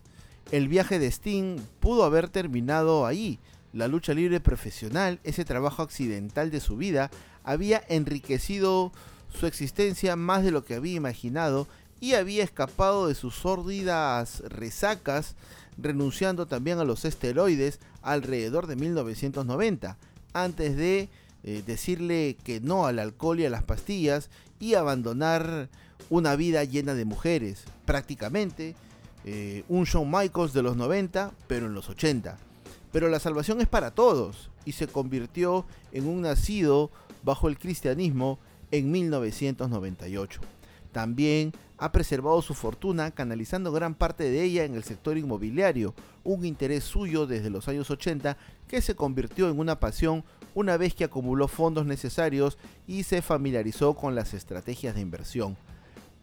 El 0.51 0.67
viaje 0.67 1.00
de 1.00 1.08
Sting 1.08 1.58
pudo 1.79 2.03
haber 2.03 2.29
terminado 2.29 3.06
ahí, 3.06 3.39
la 3.74 3.88
lucha 3.88 4.13
libre 4.13 4.39
profesional, 4.39 5.20
ese 5.24 5.46
trabajo 5.46 5.82
accidental 5.82 6.51
de 6.51 6.60
su 6.60 6.77
vida, 6.77 7.12
había 7.44 7.84
enriquecido 7.88 8.91
su 9.29 9.46
existencia 9.46 10.15
más 10.15 10.44
de 10.44 10.51
lo 10.51 10.63
que 10.63 10.75
había 10.75 10.96
imaginado 10.96 11.67
y 12.00 12.13
había 12.13 12.44
escapado 12.44 13.08
de 13.08 13.16
sus 13.16 13.36
sórdidas 13.36 14.42
resacas, 14.48 15.36
renunciando 15.77 16.46
también 16.46 16.80
a 16.80 16.84
los 16.84 17.06
esteroides 17.06 17.80
alrededor 18.01 18.68
de 18.68 18.75
1990, 18.75 19.98
antes 20.34 20.75
de 20.77 21.10
eh, 21.44 21.63
decirle 21.66 22.38
que 22.44 22.60
no 22.60 22.86
al 22.86 23.00
alcohol 23.00 23.39
y 23.39 23.46
a 23.46 23.50
las 23.50 23.63
pastillas 23.63 24.30
y 24.60 24.74
abandonar 24.74 25.70
una 26.10 26.36
vida 26.36 26.63
llena 26.63 26.94
de 26.94 27.06
mujeres. 27.06 27.63
Prácticamente 27.86 28.75
eh, 29.25 29.63
un 29.68 29.84
Shawn 29.84 30.10
Michaels 30.10 30.54
de 30.54 30.63
los 30.63 30.77
90, 30.77 31.32
pero 31.48 31.66
en 31.66 31.74
los 31.74 31.89
80. 31.89 32.38
Pero 32.92 33.10
la 33.10 33.20
salvación 33.20 33.62
es 33.62 33.68
para 33.68 33.92
todos 33.92 34.50
y 34.66 34.72
se 34.72 34.88
convirtió 34.88 35.66
en 35.92 36.08
un 36.08 36.22
nacido 36.22 36.92
bajo 37.24 37.50
el 37.50 37.60
cristianismo 37.60 38.39
en 38.72 38.92
1998. 38.92 40.42
También 40.91 41.53
ha 41.77 41.91
preservado 41.91 42.41
su 42.41 42.53
fortuna 42.53 43.12
canalizando 43.12 43.72
gran 43.72 43.96
parte 43.96 44.24
de 44.24 44.44
ella 44.44 44.63
en 44.63 44.75
el 44.75 44.84
sector 44.84 45.17
inmobiliario, 45.17 45.94
un 46.24 46.46
interés 46.46 46.84
suyo 46.84 47.27
desde 47.27 47.50
los 47.50 47.67
años 47.67 47.89
80 47.91 48.38
que 48.67 48.82
se 48.82 48.96
convirtió 48.96 49.50
en 49.50 49.60
una 49.60 49.79
pasión 49.79 50.24
una 50.56 50.77
vez 50.77 50.96
que 50.96 51.03
acumuló 51.03 51.48
fondos 51.48 51.86
necesarios 51.86 52.58
y 52.88 53.03
se 53.03 53.22
familiarizó 53.22 53.94
con 53.94 54.15
las 54.15 54.34
estrategias 54.34 54.96
de 54.96 55.01
inversión. 55.01 55.56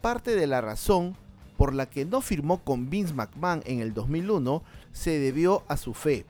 Parte 0.01 0.35
de 0.35 0.45
la 0.45 0.61
razón 0.61 1.15
por 1.57 1.73
la 1.73 1.89
que 1.89 2.03
no 2.03 2.19
firmó 2.19 2.61
con 2.63 2.89
Vince 2.89 3.13
McMahon 3.13 3.63
en 3.65 3.79
el 3.79 3.93
2001 3.93 4.61
se 4.91 5.19
debió 5.19 5.63
a 5.69 5.77
su 5.77 5.93
fe. 5.93 6.25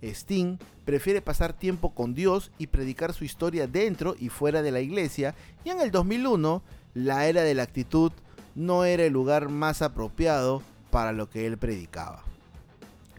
Sting 0.00 0.58
prefiere 0.84 1.22
pasar 1.22 1.52
tiempo 1.52 1.94
con 1.94 2.14
Dios 2.14 2.50
y 2.58 2.66
predicar 2.66 3.12
su 3.12 3.24
historia 3.24 3.66
dentro 3.66 4.16
y 4.18 4.28
fuera 4.28 4.62
de 4.62 4.70
la 4.70 4.80
iglesia 4.80 5.34
y 5.64 5.70
en 5.70 5.80
el 5.80 5.90
2001 5.90 6.62
la 6.94 7.26
era 7.26 7.42
de 7.42 7.54
la 7.54 7.64
actitud 7.64 8.12
no 8.54 8.84
era 8.84 9.04
el 9.04 9.12
lugar 9.12 9.48
más 9.48 9.82
apropiado 9.82 10.62
para 10.90 11.12
lo 11.12 11.28
que 11.28 11.46
él 11.46 11.58
predicaba. 11.58 12.22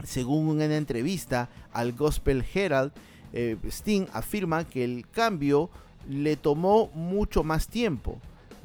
Según 0.04 0.48
una 0.48 0.66
entrevista 0.66 1.50
al 1.74 1.94
Gospel 1.94 2.46
Herald, 2.54 2.92
eh, 3.34 3.58
Sting 3.68 4.08
afirma 4.14 4.64
que 4.64 4.84
el 4.84 5.08
cambio 5.10 5.70
le 6.10 6.38
tomó 6.38 6.90
mucho 6.94 7.44
más 7.44 7.68
tiempo. 7.68 8.20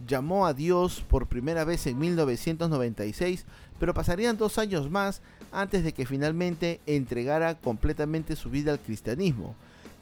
Llamó 0.07 0.47
a 0.47 0.55
Dios 0.55 1.05
por 1.09 1.27
primera 1.27 1.65
vez 1.65 1.87
en 1.87 1.99
1996, 1.99 3.45
pero 3.79 3.95
pasarían 3.95 4.39
dos 4.39 4.59
años 4.59 4.91
más 4.91 5.23
antes 5.53 5.85
de 5.85 5.93
que 5.93 6.07
finalmente 6.07 6.81
entregara 6.87 7.57
completamente 7.57 8.37
su 8.37 8.51
vida 8.51 8.73
al 8.73 8.81
cristianismo. 8.81 9.55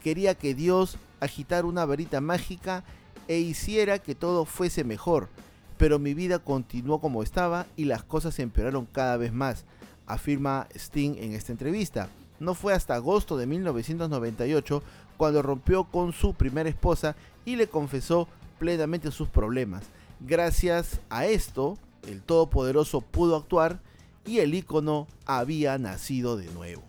Quería 0.02 0.34
que 0.34 0.54
Dios 0.54 0.98
agitara 1.20 1.66
una 1.66 1.84
varita 1.84 2.20
mágica 2.20 2.84
e 3.28 3.38
hiciera 3.38 3.98
que 3.98 4.14
todo 4.14 4.44
fuese 4.44 4.82
mejor, 4.82 5.28
pero 5.76 5.98
mi 5.98 6.14
vida 6.14 6.38
continuó 6.40 7.00
como 7.00 7.22
estaba 7.22 7.66
y 7.76 7.84
las 7.84 8.02
cosas 8.02 8.38
empeoraron 8.38 8.86
cada 8.86 9.16
vez 9.16 9.32
más, 9.32 9.64
afirma 10.06 10.66
Sting 10.74 11.14
en 11.18 11.34
esta 11.34 11.52
entrevista. 11.52 12.08
No 12.40 12.54
fue 12.54 12.72
hasta 12.72 12.94
agosto 12.94 13.36
de 13.36 13.46
1998 13.46 14.82
cuando 15.16 15.42
rompió 15.42 15.84
con 15.84 16.12
su 16.12 16.34
primera 16.34 16.68
esposa 16.68 17.16
y 17.44 17.56
le 17.56 17.68
confesó 17.68 18.28
plenamente 18.58 19.10
sus 19.10 19.28
problemas. 19.28 19.84
Gracias 20.20 21.00
a 21.10 21.26
esto, 21.26 21.78
el 22.06 22.22
Todopoderoso 22.22 23.00
pudo 23.00 23.36
actuar 23.36 23.80
y 24.24 24.38
el 24.38 24.54
icono 24.54 25.06
había 25.26 25.78
nacido 25.78 26.36
de 26.36 26.46
nuevo. 26.52 26.82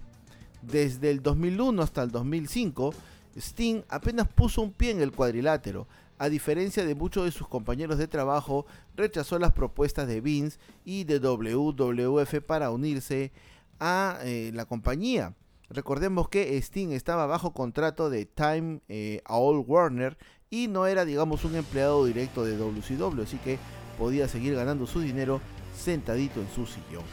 Desde 0.61 1.09
el 1.09 1.21
2001 1.21 1.81
hasta 1.81 2.03
el 2.03 2.11
2005, 2.11 2.93
Sting 3.37 3.83
apenas 3.89 4.27
puso 4.27 4.61
un 4.61 4.71
pie 4.71 4.91
en 4.91 5.01
el 5.01 5.11
cuadrilátero, 5.11 5.87
a 6.19 6.27
diferencia 6.27 6.85
de 6.85 6.95
muchos 6.95 7.23
de 7.23 7.31
sus 7.31 7.47
compañeros 7.47 7.97
de 7.97 8.07
trabajo, 8.07 8.65
rechazó 8.95 9.39
las 9.39 9.53
propuestas 9.53 10.07
de 10.07 10.19
Vince 10.19 10.59
y 10.83 11.05
de 11.05 11.19
WWF 11.19 12.41
para 12.45 12.71
unirse 12.71 13.31
a 13.79 14.19
eh, 14.23 14.51
la 14.53 14.65
compañía. 14.65 15.33
Recordemos 15.69 16.27
que 16.27 16.57
Sting 16.57 16.89
estaba 16.91 17.25
bajo 17.25 17.53
contrato 17.53 18.09
de 18.09 18.25
Time 18.25 18.81
eh, 18.89 19.21
All 19.27 19.63
Warner 19.65 20.17
y 20.49 20.67
no 20.67 20.87
era, 20.87 21.05
digamos, 21.05 21.45
un 21.45 21.55
empleado 21.55 22.03
directo 22.05 22.43
de 22.43 22.57
WCW, 22.57 23.21
así 23.21 23.37
que 23.37 23.57
podía 23.97 24.27
seguir 24.27 24.55
ganando 24.55 24.87
su 24.87 24.99
dinero 24.99 25.39
sentadito 25.73 26.41
en 26.41 26.49
su 26.49 26.65
sillón. 26.65 27.03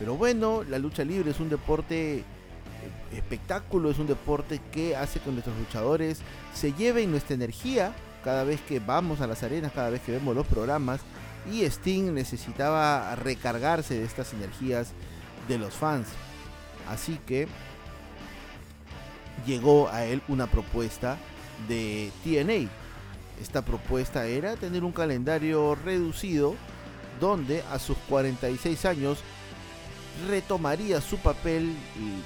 Pero 0.00 0.16
bueno, 0.16 0.64
la 0.64 0.80
lucha 0.80 1.04
libre 1.04 1.30
es 1.30 1.38
un 1.38 1.50
deporte 1.50 2.18
eh, 2.18 2.24
espectáculo, 3.12 3.90
es 3.90 3.98
un 4.00 4.08
deporte 4.08 4.60
que 4.72 4.96
hace 4.96 5.20
que 5.20 5.30
nuestros 5.30 5.56
luchadores 5.56 6.20
se 6.52 6.72
lleven 6.72 7.12
nuestra 7.12 7.34
energía 7.34 7.94
cada 8.24 8.44
vez 8.44 8.60
que 8.62 8.80
vamos 8.80 9.20
a 9.20 9.26
las 9.26 9.42
arenas, 9.42 9.72
cada 9.72 9.90
vez 9.90 10.00
que 10.00 10.12
vemos 10.12 10.34
los 10.34 10.46
programas. 10.46 11.00
Y 11.52 11.62
Sting 11.64 12.14
necesitaba 12.14 13.14
recargarse 13.16 13.98
de 13.98 14.04
estas 14.04 14.32
energías 14.32 14.92
de 15.46 15.58
los 15.58 15.74
fans. 15.74 16.08
Así 16.88 17.20
que 17.26 17.46
llegó 19.46 19.88
a 19.90 20.04
él 20.04 20.22
una 20.28 20.46
propuesta 20.46 21.18
de 21.68 22.10
TNA. 22.24 22.70
Esta 23.42 23.62
propuesta 23.62 24.26
era 24.26 24.56
tener 24.56 24.84
un 24.84 24.92
calendario 24.92 25.74
reducido 25.74 26.54
donde 27.20 27.62
a 27.70 27.78
sus 27.78 27.96
46 28.08 28.84
años 28.86 29.18
retomaría 30.28 31.00
su 31.00 31.18
papel 31.18 31.74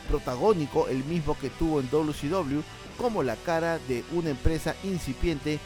protagónico, 0.09 0.89
el 0.89 1.03
mismo 1.05 1.37
que 1.39 1.51
tuvo 1.51 1.81
en 1.81 1.91
WCW, 1.91 2.61
como 2.99 3.23
la 3.23 3.37
cara 3.37 3.79
de 3.89 4.05
una 4.13 4.31
empresa 4.31 4.75
incipiente 4.85 5.59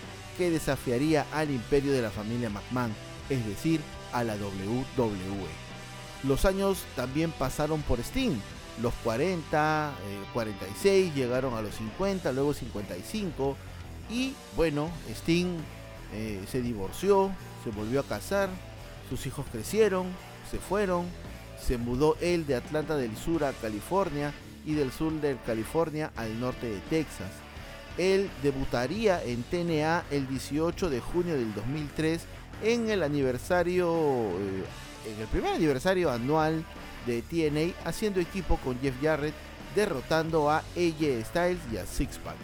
que 0.43 0.51
desafiaría 0.51 1.25
al 1.33 1.53
imperio 1.53 1.93
de 1.93 2.03
la 2.03 2.11
familia 2.11 2.51
McMahon, 2.51 2.93
es 3.31 3.47
decir, 3.47 3.81
a 4.13 4.25
la 4.25 4.35
WWE. 4.35 5.49
Los 6.25 6.45
años 6.45 6.83
también 6.97 7.31
pasaron 7.31 7.81
por 7.83 8.01
Sting, 8.01 8.35
los 8.83 8.93
40, 9.05 9.93
46, 10.33 10.85
eh, 10.85 11.13
llegaron 11.15 11.55
a 11.55 11.63
los 11.63 11.77
50, 11.77 12.33
luego 12.33 12.55
55 12.55 13.57
y 14.11 14.35
bueno, 14.57 14.91
Sting 15.15 15.59
eh, 16.13 16.45
se 16.51 16.61
divorció, 16.61 17.31
se 17.63 17.71
volvió 17.71 18.01
a 18.01 18.05
casar, 18.05 18.49
sus 19.09 19.25
hijos 19.27 19.47
crecieron, 19.53 20.09
se 20.51 20.59
fueron, 20.59 21.07
se 21.65 21.79
mudó 21.79 22.17
él 22.21 22.47
de 22.49 22.57
Atlanta 22.57 22.97
del 22.97 23.17
Sur 23.17 23.45
a 23.45 23.53
California 23.53 24.33
y 24.67 24.75
del 24.75 24.91
sur 24.91 25.13
de 25.21 25.37
California 25.47 26.11
al 26.17 26.41
norte 26.41 26.69
de 26.69 26.81
Texas. 26.91 27.31
Él 27.99 28.31
debutaría 28.43 29.23
en 29.23 29.43
TNA 29.43 30.05
el 30.11 30.27
18 30.29 30.89
de 30.89 31.01
junio 31.01 31.35
del 31.35 31.55
2003 31.55 32.23
en 32.63 32.91
el 32.91 33.03
aniversario, 33.03 33.91
eh, 33.91 34.65
en 35.13 35.21
el 35.21 35.27
primer 35.27 35.55
aniversario 35.55 36.11
anual 36.11 36.65
de 37.07 37.23
TNA, 37.23 37.75
haciendo 37.87 38.21
equipo 38.21 38.57
con 38.59 38.81
Jeff 38.81 38.95
Jarrett, 39.03 39.35
derrotando 39.75 40.51
a 40.51 40.59
AJ 40.59 41.25
Styles 41.25 41.61
y 41.73 41.77
a 41.77 41.87
Sixpack. 41.87 42.37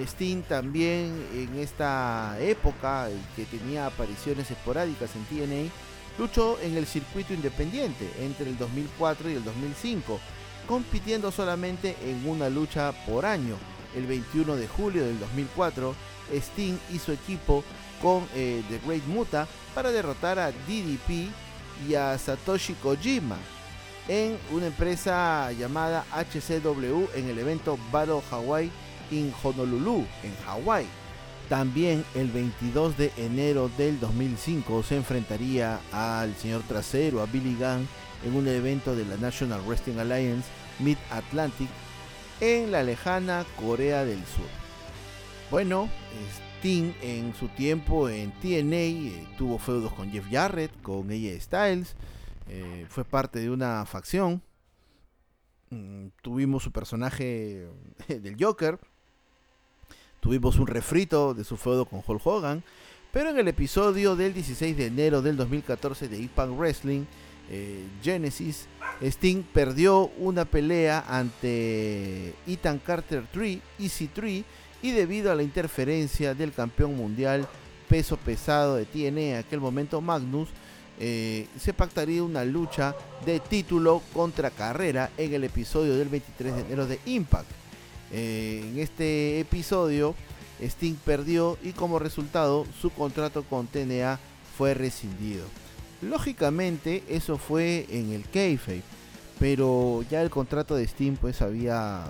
Sting 0.00 0.42
también 0.42 1.26
en 1.34 1.58
esta 1.58 2.36
época, 2.40 3.08
que 3.34 3.44
tenía 3.44 3.86
apariciones 3.86 4.50
esporádicas 4.50 5.10
en 5.16 5.24
TNA, 5.24 5.72
luchó 6.18 6.58
en 6.60 6.76
el 6.76 6.86
circuito 6.86 7.34
independiente 7.34 8.08
entre 8.20 8.48
el 8.48 8.56
2004 8.56 9.30
y 9.30 9.34
el 9.34 9.44
2005, 9.44 10.20
compitiendo 10.68 11.32
solamente 11.32 11.96
en 12.04 12.28
una 12.28 12.48
lucha 12.48 12.92
por 13.06 13.26
año 13.26 13.56
el 13.94 14.06
21 14.06 14.56
de 14.56 14.68
julio 14.68 15.04
del 15.04 15.18
2004, 15.20 15.94
Sting 16.32 16.78
hizo 16.92 17.12
equipo 17.12 17.64
con 18.02 18.26
eh, 18.34 18.62
The 18.68 18.80
Great 18.86 19.04
Muta 19.06 19.46
para 19.74 19.90
derrotar 19.90 20.38
a 20.38 20.50
DDP 20.50 21.30
y 21.88 21.94
a 21.94 22.16
Satoshi 22.18 22.74
Kojima 22.74 23.36
en 24.08 24.38
una 24.52 24.66
empresa 24.66 25.52
llamada 25.52 26.04
HCW 26.12 27.08
en 27.14 27.28
el 27.28 27.38
evento 27.38 27.78
Battle 27.92 28.22
Hawaii 28.30 28.70
in 29.10 29.32
Honolulu, 29.42 30.06
en 30.22 30.34
Hawaii. 30.46 30.86
También 31.48 32.04
el 32.14 32.30
22 32.30 32.96
de 32.96 33.12
enero 33.16 33.70
del 33.78 33.98
2005 34.00 34.82
se 34.82 34.96
enfrentaría 34.96 35.80
al 35.92 36.34
señor 36.36 36.62
trasero, 36.62 37.22
a 37.22 37.26
Billy 37.26 37.54
Gunn, 37.54 37.88
en 38.24 38.34
un 38.34 38.48
evento 38.48 38.94
de 38.94 39.04
la 39.04 39.16
National 39.16 39.62
Wrestling 39.66 39.98
Alliance 39.98 40.46
Mid 40.78 40.96
Atlantic 41.10 41.68
en 42.40 42.70
la 42.70 42.82
lejana 42.82 43.44
Corea 43.56 44.04
del 44.04 44.18
Sur. 44.18 44.46
Bueno, 45.50 45.88
Sting 46.58 46.92
en 47.02 47.34
su 47.34 47.48
tiempo 47.48 48.08
en 48.08 48.32
TNA 48.32 48.76
eh, 48.76 49.26
tuvo 49.36 49.58
feudos 49.58 49.92
con 49.92 50.10
Jeff 50.10 50.26
Jarrett, 50.30 50.70
con 50.82 51.10
AJ 51.10 51.40
Styles, 51.40 51.94
eh, 52.48 52.86
fue 52.88 53.04
parte 53.04 53.38
de 53.38 53.50
una 53.50 53.84
facción. 53.86 54.42
Mm, 55.70 56.08
tuvimos 56.22 56.62
su 56.62 56.72
personaje 56.72 57.68
del 58.08 58.36
Joker, 58.38 58.78
tuvimos 60.20 60.58
un 60.58 60.66
refrito 60.66 61.34
de 61.34 61.44
su 61.44 61.56
feudo 61.56 61.84
con 61.84 62.02
Hulk 62.06 62.26
Hogan, 62.26 62.62
pero 63.12 63.30
en 63.30 63.38
el 63.38 63.48
episodio 63.48 64.16
del 64.16 64.34
16 64.34 64.76
de 64.76 64.86
enero 64.86 65.22
del 65.22 65.36
2014 65.36 66.08
de 66.08 66.18
Impact 66.18 66.52
Wrestling, 66.52 67.04
eh, 67.50 67.84
Genesis, 68.02 68.66
Sting 69.00 69.42
perdió 69.42 70.10
una 70.18 70.44
pelea 70.44 71.04
ante 71.08 72.34
Ethan 72.46 72.78
Carter 72.78 73.24
3, 73.32 73.58
Easy 73.78 74.08
3, 74.08 74.44
y 74.82 74.90
debido 74.92 75.32
a 75.32 75.34
la 75.34 75.42
interferencia 75.42 76.34
del 76.34 76.52
campeón 76.52 76.96
mundial 76.96 77.48
peso 77.88 78.16
pesado 78.16 78.76
de 78.76 78.84
TNA 78.84 79.20
en 79.20 79.36
aquel 79.36 79.60
momento 79.60 80.00
Magnus, 80.00 80.48
eh, 81.00 81.46
se 81.58 81.72
pactaría 81.72 82.22
una 82.22 82.44
lucha 82.44 82.94
de 83.24 83.40
título 83.40 84.02
contra 84.12 84.50
carrera 84.50 85.10
en 85.16 85.32
el 85.32 85.44
episodio 85.44 85.96
del 85.96 86.08
23 86.08 86.54
de 86.54 86.60
enero 86.60 86.86
de 86.86 87.00
Impact. 87.06 87.48
Eh, 88.12 88.64
en 88.64 88.78
este 88.78 89.40
episodio, 89.40 90.14
Sting 90.60 90.96
perdió 90.96 91.56
y 91.62 91.72
como 91.72 91.98
resultado 91.98 92.66
su 92.80 92.90
contrato 92.90 93.44
con 93.44 93.68
TNA 93.68 94.18
fue 94.56 94.74
rescindido. 94.74 95.44
Lógicamente 96.00 97.02
eso 97.08 97.38
fue 97.38 97.86
en 97.90 98.12
el 98.12 98.28
kayfabe, 98.28 98.82
pero 99.40 100.04
ya 100.08 100.22
el 100.22 100.30
contrato 100.30 100.76
de 100.76 100.86
Steam 100.86 101.16
pues 101.16 101.42
había 101.42 102.04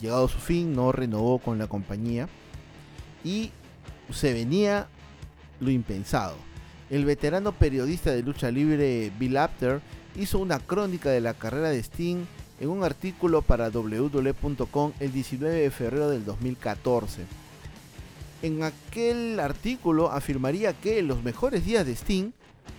llegado 0.00 0.24
a 0.24 0.28
su 0.28 0.38
fin, 0.38 0.74
no 0.74 0.92
renovó 0.92 1.38
con 1.38 1.58
la 1.58 1.66
compañía 1.66 2.28
y 3.24 3.50
se 4.10 4.32
venía 4.32 4.88
lo 5.60 5.70
impensado. 5.70 6.36
El 6.88 7.04
veterano 7.04 7.52
periodista 7.52 8.10
de 8.10 8.22
lucha 8.22 8.50
libre 8.50 9.12
Bill 9.18 9.36
Apter 9.36 9.82
hizo 10.16 10.38
una 10.38 10.58
crónica 10.58 11.10
de 11.10 11.20
la 11.20 11.34
carrera 11.34 11.68
de 11.68 11.82
Sting 11.82 12.24
en 12.60 12.68
un 12.68 12.82
artículo 12.82 13.42
para 13.42 13.68
www.com 13.68 14.92
el 14.98 15.12
19 15.12 15.54
de 15.54 15.70
febrero 15.70 16.08
del 16.08 16.24
2014. 16.24 17.26
En 18.40 18.62
aquel 18.62 19.38
artículo 19.40 20.10
afirmaría 20.10 20.72
que 20.72 21.02
los 21.02 21.22
mejores 21.22 21.66
días 21.66 21.84
de 21.84 21.92
Sting 21.92 22.30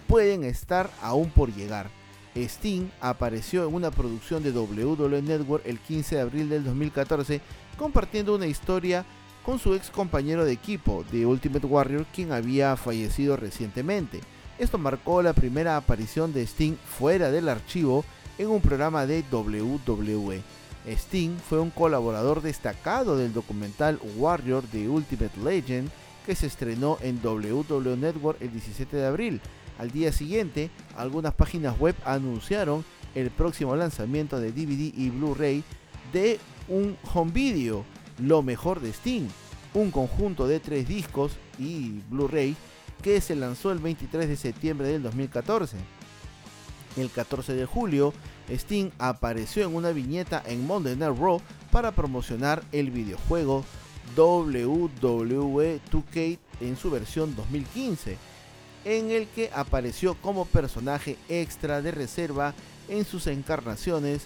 pueden 0.10 0.44
estar 0.44 0.90
aún 1.04 1.30
por 1.30 1.54
llegar. 1.54 1.88
Sting 2.36 2.90
apareció 3.00 3.68
en 3.68 3.76
una 3.76 3.92
producción 3.92 4.42
de 4.42 4.52
WWE 4.52 5.22
Network 5.22 5.64
el 5.68 5.80
15 5.80 6.16
de 6.16 6.22
abril 6.22 6.50
del 6.50 6.64
2014 6.64 7.42
compartiendo 7.78 8.34
una 8.34 8.48
historia 8.48 9.06
con 9.46 9.60
su 9.60 9.76
ex 9.76 9.92
compañero 9.92 10.46
de 10.46 10.52
equipo 10.52 11.06
de 11.12 11.28
Ultimate 11.28 11.66
Warrior 11.66 12.08
quien 12.14 12.32
había 12.32 12.76
fallecido 12.76 13.38
recientemente. 13.38 14.20
Esto 14.58 14.80
marcó 14.80 15.22
la 15.22 15.34
primera 15.34 15.78
aparición 15.78 16.34
de 16.34 16.42
Sting 16.42 16.76
fuera 16.76 17.30
del 17.30 17.48
archivo 17.48 18.04
en 18.40 18.50
un 18.50 18.62
programa 18.62 19.06
de 19.06 19.24
WWE. 19.32 20.42
Sting 20.88 21.38
fue 21.38 21.60
un 21.60 21.70
colaborador 21.70 22.42
destacado 22.42 23.16
del 23.16 23.32
documental 23.32 24.00
Warrior 24.18 24.64
de 24.70 24.90
Ultimate 24.90 25.40
Legend 25.40 25.90
que 26.26 26.36
se 26.36 26.48
estrenó 26.48 26.98
en 27.02 27.20
WWE 27.24 27.96
Network 27.96 28.42
el 28.42 28.52
17 28.52 28.98
de 28.98 29.06
abril. 29.06 29.42
Al 29.80 29.92
día 29.92 30.12
siguiente, 30.12 30.70
algunas 30.98 31.34
páginas 31.34 31.80
web 31.80 31.96
anunciaron 32.06 32.84
el 33.16 33.32
próximo 33.32 33.76
lanzamiento 33.78 34.40
de 34.40 34.52
DVD 34.52 34.94
y 34.96 35.10
Blu-ray 35.10 35.64
de 36.14 36.38
un 36.68 36.98
home 37.14 37.32
video, 37.32 37.86
Lo 38.20 38.42
mejor 38.42 38.82
de 38.82 38.90
Sting, 38.90 39.30
un 39.74 39.90
conjunto 39.90 40.48
de 40.48 40.60
tres 40.60 40.86
discos 40.86 41.32
y 41.58 42.02
Blu-ray 42.10 42.58
que 43.02 43.22
se 43.22 43.38
lanzó 43.38 43.72
el 43.72 43.80
23 43.80 44.28
de 44.28 44.36
septiembre 44.36 44.90
del 44.90 45.02
2014. 45.02 45.78
El 46.98 47.10
14 47.10 47.54
de 47.54 47.66
julio, 47.66 48.14
Sting 48.50 48.92
apareció 48.98 49.66
en 49.66 49.74
una 49.74 49.92
viñeta 49.92 50.44
en 50.46 50.68
Monday 50.68 50.98
Night 50.98 51.18
Raw 51.18 51.42
para 51.72 51.92
promocionar 51.92 52.64
el 52.74 52.92
videojuego 52.92 53.64
WWE 54.18 55.80
2K 55.90 56.40
en 56.60 56.76
su 56.76 56.92
versión 56.92 57.36
2015, 57.36 58.18
en 58.86 59.12
el 59.12 59.28
que 59.28 59.50
apareció 59.54 60.16
como 60.16 60.46
personaje 60.46 61.18
extra 61.28 61.82
de 61.82 61.92
reserva 61.92 62.54
en 62.88 63.06
sus 63.06 63.28
encarnaciones 63.28 64.24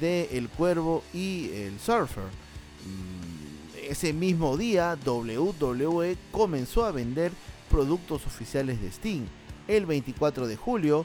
de 0.00 0.28
El 0.32 0.48
Cuervo 0.48 1.02
y 1.12 1.50
El 1.52 1.78
Surfer. 1.78 2.24
Mm, 2.24 3.90
ese 3.90 4.12
mismo 4.12 4.56
día, 4.56 4.98
WWE 5.04 6.16
comenzó 6.32 6.84
a 6.84 6.92
vender 6.92 7.32
productos 7.70 8.26
oficiales 8.26 8.80
de 8.80 8.88
Sting. 8.88 9.26
El 9.68 9.86
24 9.86 10.46
de 10.46 10.56
julio, 10.56 11.04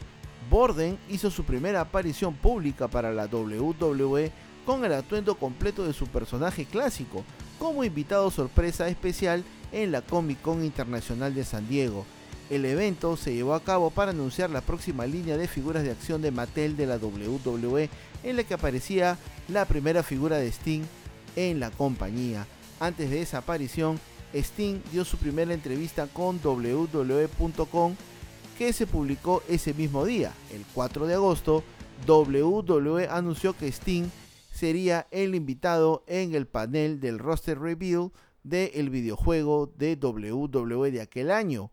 Borden 0.50 0.98
hizo 1.10 1.30
su 1.32 1.44
primera 1.44 1.82
aparición 1.82 2.34
pública 2.34 2.88
para 2.88 3.12
la 3.14 3.26
WWE 3.26 4.32
con 4.66 4.86
el 4.86 4.94
atuendo 4.94 5.36
completo 5.36 5.86
de 5.86 5.94
su 5.94 6.08
personaje 6.08 6.66
clásico, 6.66 7.24
como 7.60 7.84
invitado 7.84 8.30
sorpresa 8.32 8.88
especial 8.88 9.44
en 9.72 9.92
la 9.92 10.02
Comic 10.02 10.42
Con 10.42 10.64
Internacional 10.64 11.34
de 11.34 11.44
San 11.44 11.68
Diego. 11.68 12.06
El 12.52 12.66
evento 12.66 13.16
se 13.16 13.34
llevó 13.34 13.54
a 13.54 13.64
cabo 13.64 13.92
para 13.92 14.12
anunciar 14.12 14.50
la 14.50 14.60
próxima 14.60 15.06
línea 15.06 15.38
de 15.38 15.48
figuras 15.48 15.84
de 15.84 15.92
acción 15.92 16.22
de 16.22 16.32
Mattel 16.32 16.76
de 16.76 16.86
la 16.86 16.98
WWE, 16.98 17.90
en 18.26 18.36
la 18.36 18.44
que 18.44 18.54
aparecía 18.54 19.18
la 19.48 19.64
primera 19.64 20.04
figura 20.04 20.36
de 20.36 20.50
Sting 20.50 20.82
en 21.38 21.62
la 21.62 21.72
compañía. 21.72 22.46
Antes 22.82 23.10
de 23.10 23.22
esa 23.22 23.38
aparición, 23.38 24.02
Sting 24.34 24.82
dio 24.92 25.06
su 25.06 25.16
primera 25.16 25.54
entrevista 25.54 26.08
con 26.08 26.42
WWE.com 26.44 27.96
que 28.58 28.74
se 28.74 28.86
publicó 28.86 29.42
ese 29.48 29.74
mismo 29.74 30.04
día, 30.04 30.34
el 30.54 30.66
4 30.74 31.08
de 31.08 31.14
agosto, 31.14 31.64
WWE 32.06 33.08
anunció 33.10 33.54
que 33.54 33.70
Sting 33.70 34.10
sería 34.52 35.08
el 35.12 35.36
invitado 35.36 36.04
en 36.06 36.36
el 36.36 36.48
panel 36.48 37.00
del 37.00 37.18
roster 37.18 37.58
reveal 37.58 38.12
del 38.44 38.90
videojuego 38.90 39.72
de 39.78 39.96
WWE 39.96 40.92
de 40.92 41.00
aquel 41.00 41.32
año. 41.32 41.72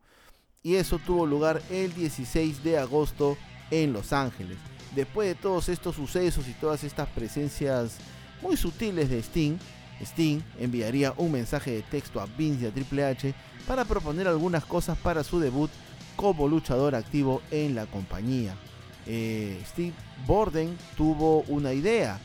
Y 0.62 0.74
eso 0.74 0.98
tuvo 0.98 1.26
lugar 1.26 1.62
el 1.70 1.94
16 1.94 2.62
de 2.64 2.78
agosto 2.78 3.36
en 3.70 3.92
Los 3.92 4.12
Ángeles. 4.12 4.58
Después 4.94 5.28
de 5.28 5.34
todos 5.34 5.68
estos 5.68 5.96
sucesos 5.96 6.48
y 6.48 6.52
todas 6.52 6.84
estas 6.84 7.08
presencias 7.08 7.98
muy 8.42 8.56
sutiles 8.56 9.10
de 9.10 9.18
Sting, 9.20 9.58
Sting 10.00 10.40
enviaría 10.58 11.12
un 11.16 11.32
mensaje 11.32 11.70
de 11.72 11.82
texto 11.82 12.20
a 12.20 12.26
Vince 12.26 12.64
y 12.64 12.68
a 12.68 12.72
Triple 12.72 13.04
H 13.04 13.34
para 13.66 13.84
proponer 13.84 14.26
algunas 14.26 14.64
cosas 14.64 14.96
para 14.98 15.24
su 15.24 15.40
debut 15.40 15.70
como 16.16 16.48
luchador 16.48 16.94
activo 16.94 17.42
en 17.50 17.74
la 17.74 17.86
compañía. 17.86 18.56
Eh, 19.06 19.62
Steve 19.66 19.92
Borden 20.26 20.76
tuvo 20.96 21.42
una 21.42 21.72
idea. 21.72 22.18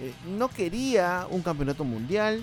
Eh, 0.00 0.12
no 0.26 0.48
quería 0.48 1.26
un 1.30 1.42
campeonato 1.42 1.84
mundial, 1.84 2.42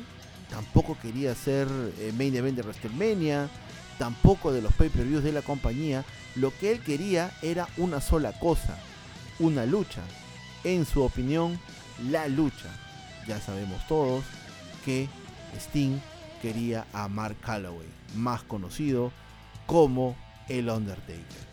tampoco 0.49 0.97
quería 1.01 1.33
ser 1.33 1.67
eh, 1.99 2.13
main 2.17 2.35
event 2.35 2.57
de 2.57 2.61
WrestleMania, 2.61 3.49
tampoco 3.97 4.51
de 4.51 4.61
los 4.61 4.73
pay-per-views 4.73 5.23
de 5.23 5.31
la 5.31 5.41
compañía. 5.41 6.05
Lo 6.35 6.55
que 6.57 6.71
él 6.71 6.81
quería 6.81 7.31
era 7.41 7.67
una 7.77 8.01
sola 8.01 8.33
cosa, 8.39 8.77
una 9.39 9.65
lucha. 9.65 10.01
En 10.63 10.85
su 10.85 11.01
opinión, 11.01 11.59
la 12.09 12.27
lucha. 12.27 12.69
Ya 13.27 13.39
sabemos 13.39 13.85
todos 13.87 14.23
que 14.85 15.07
Sting 15.55 15.99
quería 16.41 16.85
a 16.93 17.07
Mark 17.07 17.37
Calloway, 17.41 17.87
más 18.15 18.43
conocido 18.43 19.11
como 19.65 20.15
el 20.47 20.69
Undertaker. 20.69 21.47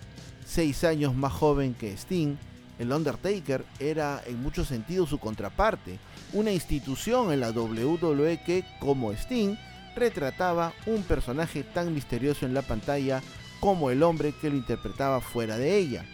Seis 0.46 0.85
años 0.85 1.14
más 1.14 1.33
joven 1.33 1.74
que 1.74 1.92
Sting, 1.92 2.37
el 2.78 2.92
Undertaker 2.92 3.64
era 3.78 4.22
en 4.26 4.42
muchos 4.42 4.68
sentidos 4.68 5.09
su 5.09 5.18
contraparte, 5.18 5.98
una 6.33 6.52
institución 6.52 7.33
en 7.33 7.40
la 7.40 7.50
WWE 7.50 8.42
que, 8.44 8.64
como 8.80 9.12
Sting, 9.12 9.57
retrataba 9.94 10.72
un 10.87 11.02
personaje 11.02 11.62
tan 11.62 11.94
misterioso 11.94 12.46
en 12.46 12.54
la 12.54 12.62
pantalla 12.62 13.22
como 13.61 13.90
el 13.90 14.02
hombre 14.02 14.35
que 14.40 14.50
lo 14.50 14.57
interpretaba 14.57 15.20
fuera 15.20 15.57
de 15.57 15.76
ella. 15.76 16.04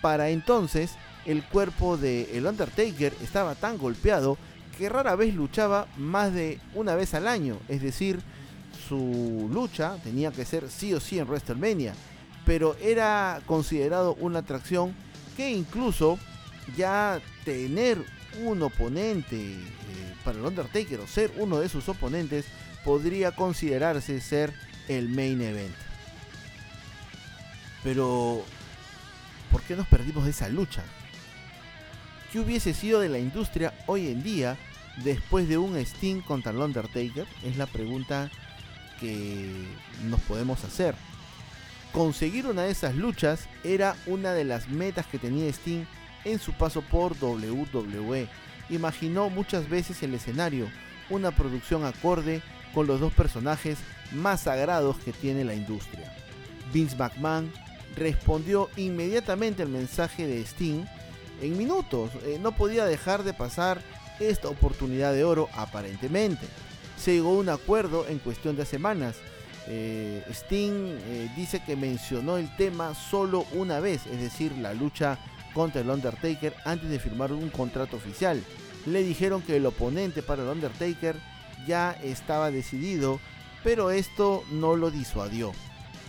Para 0.00 0.30
entonces, 0.30 0.92
el 1.26 1.42
cuerpo 1.42 1.96
de 1.96 2.36
el 2.36 2.46
Undertaker 2.46 3.14
estaba 3.22 3.54
tan 3.54 3.78
golpeado 3.78 4.36
que 4.76 4.88
rara 4.88 5.16
vez 5.16 5.34
luchaba 5.34 5.86
más 5.96 6.32
de 6.32 6.58
una 6.74 6.94
vez 6.94 7.14
al 7.14 7.28
año, 7.28 7.58
es 7.68 7.82
decir, 7.82 8.20
su 8.88 9.48
lucha 9.52 9.96
tenía 10.02 10.32
que 10.32 10.44
ser 10.44 10.68
sí 10.70 10.92
o 10.94 11.00
sí 11.00 11.18
en 11.18 11.26
WrestleMania, 11.26 11.94
pero 12.44 12.76
era 12.80 13.40
considerado 13.46 14.14
una 14.14 14.40
atracción 14.40 14.94
que 15.36 15.50
incluso 15.50 16.18
ya 16.76 17.20
tener 17.44 18.04
un 18.44 18.62
oponente 18.62 19.36
eh, 19.36 20.14
para 20.24 20.38
el 20.38 20.44
Undertaker 20.44 21.00
o 21.00 21.06
ser 21.06 21.32
uno 21.38 21.60
de 21.60 21.68
sus 21.68 21.88
oponentes 21.88 22.46
podría 22.84 23.32
considerarse 23.32 24.20
ser 24.20 24.52
el 24.88 25.08
main 25.08 25.40
event. 25.40 25.74
Pero, 27.82 28.44
¿por 29.50 29.62
qué 29.62 29.76
nos 29.76 29.86
perdimos 29.88 30.24
de 30.24 30.30
esa 30.30 30.48
lucha? 30.48 30.84
¿Qué 32.30 32.40
hubiese 32.40 32.72
sido 32.74 33.00
de 33.00 33.08
la 33.08 33.18
industria 33.18 33.74
hoy 33.86 34.08
en 34.08 34.22
día 34.22 34.56
después 35.04 35.48
de 35.48 35.58
un 35.58 35.76
Sting 35.76 36.22
contra 36.22 36.52
el 36.52 36.58
Undertaker? 36.58 37.26
Es 37.42 37.56
la 37.56 37.66
pregunta 37.66 38.30
que 39.00 39.66
nos 40.04 40.20
podemos 40.20 40.64
hacer. 40.64 40.94
Conseguir 41.92 42.46
una 42.46 42.62
de 42.62 42.70
esas 42.70 42.94
luchas 42.94 43.48
era 43.64 43.96
una 44.06 44.32
de 44.32 44.44
las 44.44 44.68
metas 44.68 45.06
que 45.06 45.18
tenía 45.18 45.48
Sting 45.48 45.84
en 46.24 46.38
su 46.38 46.52
paso 46.52 46.80
por 46.82 47.12
WWE. 47.22 48.28
Imaginó 48.70 49.28
muchas 49.28 49.68
veces 49.68 50.02
el 50.02 50.14
escenario, 50.14 50.70
una 51.10 51.32
producción 51.32 51.84
acorde 51.84 52.40
con 52.74 52.86
los 52.86 53.00
dos 53.00 53.12
personajes 53.12 53.78
más 54.12 54.42
sagrados 54.42 54.96
que 54.98 55.12
tiene 55.12 55.44
la 55.44 55.54
industria. 55.54 56.12
Vince 56.72 56.96
McMahon 56.96 57.52
respondió 57.96 58.70
inmediatamente 58.76 59.62
al 59.62 59.68
mensaje 59.68 60.26
de 60.26 60.40
Sting 60.42 60.84
en 61.40 61.58
minutos. 61.58 62.10
Eh, 62.24 62.38
no 62.40 62.52
podía 62.52 62.84
dejar 62.84 63.22
de 63.22 63.34
pasar 63.34 63.82
esta 64.20 64.48
oportunidad 64.48 65.12
de 65.12 65.24
oro 65.24 65.48
aparentemente. 65.54 66.46
Se 66.96 67.14
llegó 67.14 67.30
a 67.30 67.40
un 67.40 67.48
acuerdo 67.48 68.06
en 68.08 68.18
cuestión 68.18 68.56
de 68.56 68.64
semanas 68.64 69.16
eh, 69.68 70.24
Sting 70.30 70.98
eh, 71.06 71.30
dice 71.36 71.62
que 71.64 71.76
mencionó 71.76 72.36
el 72.36 72.54
tema 72.56 72.94
solo 72.94 73.46
una 73.52 73.80
vez, 73.80 74.06
es 74.06 74.20
decir, 74.20 74.52
la 74.58 74.74
lucha 74.74 75.18
contra 75.54 75.82
el 75.82 75.90
Undertaker 75.90 76.54
antes 76.64 76.90
de 76.90 76.98
firmar 76.98 77.32
un 77.32 77.48
contrato 77.50 77.96
oficial. 77.96 78.42
Le 78.86 79.04
dijeron 79.04 79.42
que 79.42 79.56
el 79.56 79.66
oponente 79.66 80.22
para 80.22 80.42
el 80.42 80.48
Undertaker 80.48 81.16
ya 81.66 81.92
estaba 82.02 82.50
decidido, 82.50 83.20
pero 83.64 83.90
esto 83.90 84.44
no 84.50 84.76
lo 84.76 84.90
disuadió. 84.90 85.52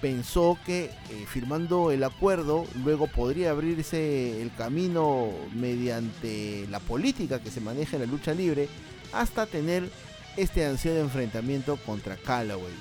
pensó 0.01 0.57
que 0.65 0.85
eh, 0.85 1.25
firmando 1.27 1.89
el 1.89 2.03
acuerdo 2.03 2.65
luego 2.83 3.07
podría 3.07 3.51
abrirse 3.51 4.41
el 4.41 4.53
camino 4.53 5.29
mediante 5.55 6.67
la 6.69 6.81
política 6.81 7.39
que 7.39 7.49
se 7.49 7.61
maneja 7.61 7.95
en 7.95 8.01
la 8.01 8.11
lucha 8.11 8.33
libre 8.33 8.67
hasta 9.13 9.45
tener 9.45 9.89
este 10.35 10.65
ansiado 10.65 10.99
enfrentamiento 10.99 11.77
contra 11.77 12.17
Callaway. 12.17 12.73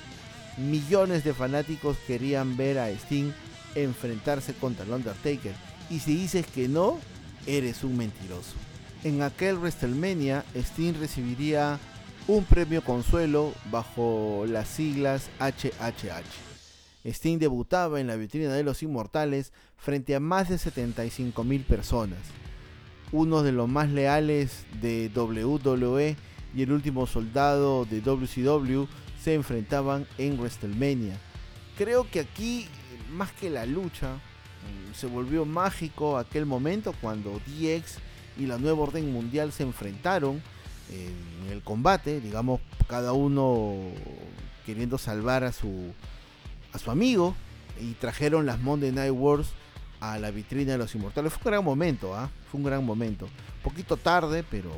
Millones 0.57 1.23
de 1.23 1.33
fanáticos 1.33 1.97
querían 2.05 2.57
ver 2.57 2.77
a 2.77 2.89
Sting 2.89 3.31
enfrentarse 3.75 4.53
contra 4.53 4.85
el 4.85 4.91
Undertaker 4.91 5.53
y 5.89 5.99
si 5.99 6.15
dices 6.15 6.45
que 6.45 6.67
no, 6.67 6.99
eres 7.45 7.83
un 7.83 7.97
mentiroso. 7.97 8.53
En 9.03 9.21
aquel 9.21 9.57
WrestleMania, 9.57 10.45
Sting 10.55 10.93
recibiría 10.99 11.79
un 12.27 12.45
premio 12.45 12.81
consuelo 12.83 13.53
bajo 13.69 14.45
las 14.47 14.69
siglas 14.69 15.29
HHH. 15.39 17.03
Sting 17.03 17.37
debutaba 17.37 17.99
en 17.99 18.07
la 18.07 18.15
vitrina 18.15 18.53
de 18.53 18.63
los 18.63 18.81
inmortales 18.81 19.51
frente 19.77 20.15
a 20.15 20.21
más 20.21 20.47
de 20.47 20.57
75 20.57 21.43
mil 21.43 21.63
personas. 21.63 22.19
Uno 23.11 23.43
de 23.43 23.51
los 23.51 23.67
más 23.67 23.89
leales 23.89 24.65
de 24.81 25.11
WWE 25.13 26.15
y 26.55 26.61
el 26.61 26.71
último 26.71 27.07
soldado 27.07 27.85
de 27.85 27.99
WCW 27.99 28.85
se 29.21 29.33
enfrentaban 29.33 30.07
en 30.17 30.39
WrestleMania. 30.39 31.17
Creo 31.77 32.09
que 32.09 32.21
aquí, 32.21 32.67
más 33.11 33.33
que 33.33 33.49
la 33.49 33.65
lucha, 33.65 34.15
mm, 34.15 34.93
se 34.93 35.07
volvió 35.07 35.43
mágico 35.43 36.17
aquel 36.17 36.45
momento 36.45 36.93
cuando 37.01 37.41
DX 37.45 37.97
y 38.39 38.45
la 38.45 38.57
nueva 38.57 38.83
orden 38.83 39.11
mundial 39.11 39.51
se 39.51 39.63
enfrentaron 39.63 40.41
en 40.89 41.51
el 41.51 41.61
combate, 41.61 42.19
digamos, 42.19 42.61
cada 42.87 43.13
uno 43.13 43.75
queriendo 44.65 44.97
salvar 44.97 45.43
a 45.43 45.51
su, 45.51 45.93
a 46.71 46.79
su 46.79 46.91
amigo 46.91 47.35
y 47.79 47.93
trajeron 47.93 48.45
las 48.45 48.59
Monday 48.59 48.91
Night 48.91 49.13
Wars 49.13 49.49
a 49.99 50.17
la 50.19 50.31
vitrina 50.31 50.73
de 50.73 50.77
los 50.77 50.93
inmortales. 50.95 51.33
Fue 51.33 51.41
un 51.43 51.51
gran 51.51 51.63
momento, 51.63 52.15
¿ah? 52.15 52.29
Fue 52.51 52.59
un 52.59 52.65
gran 52.65 52.85
momento. 52.85 53.27
Poquito 53.63 53.97
tarde, 53.97 54.43
pero, 54.49 54.71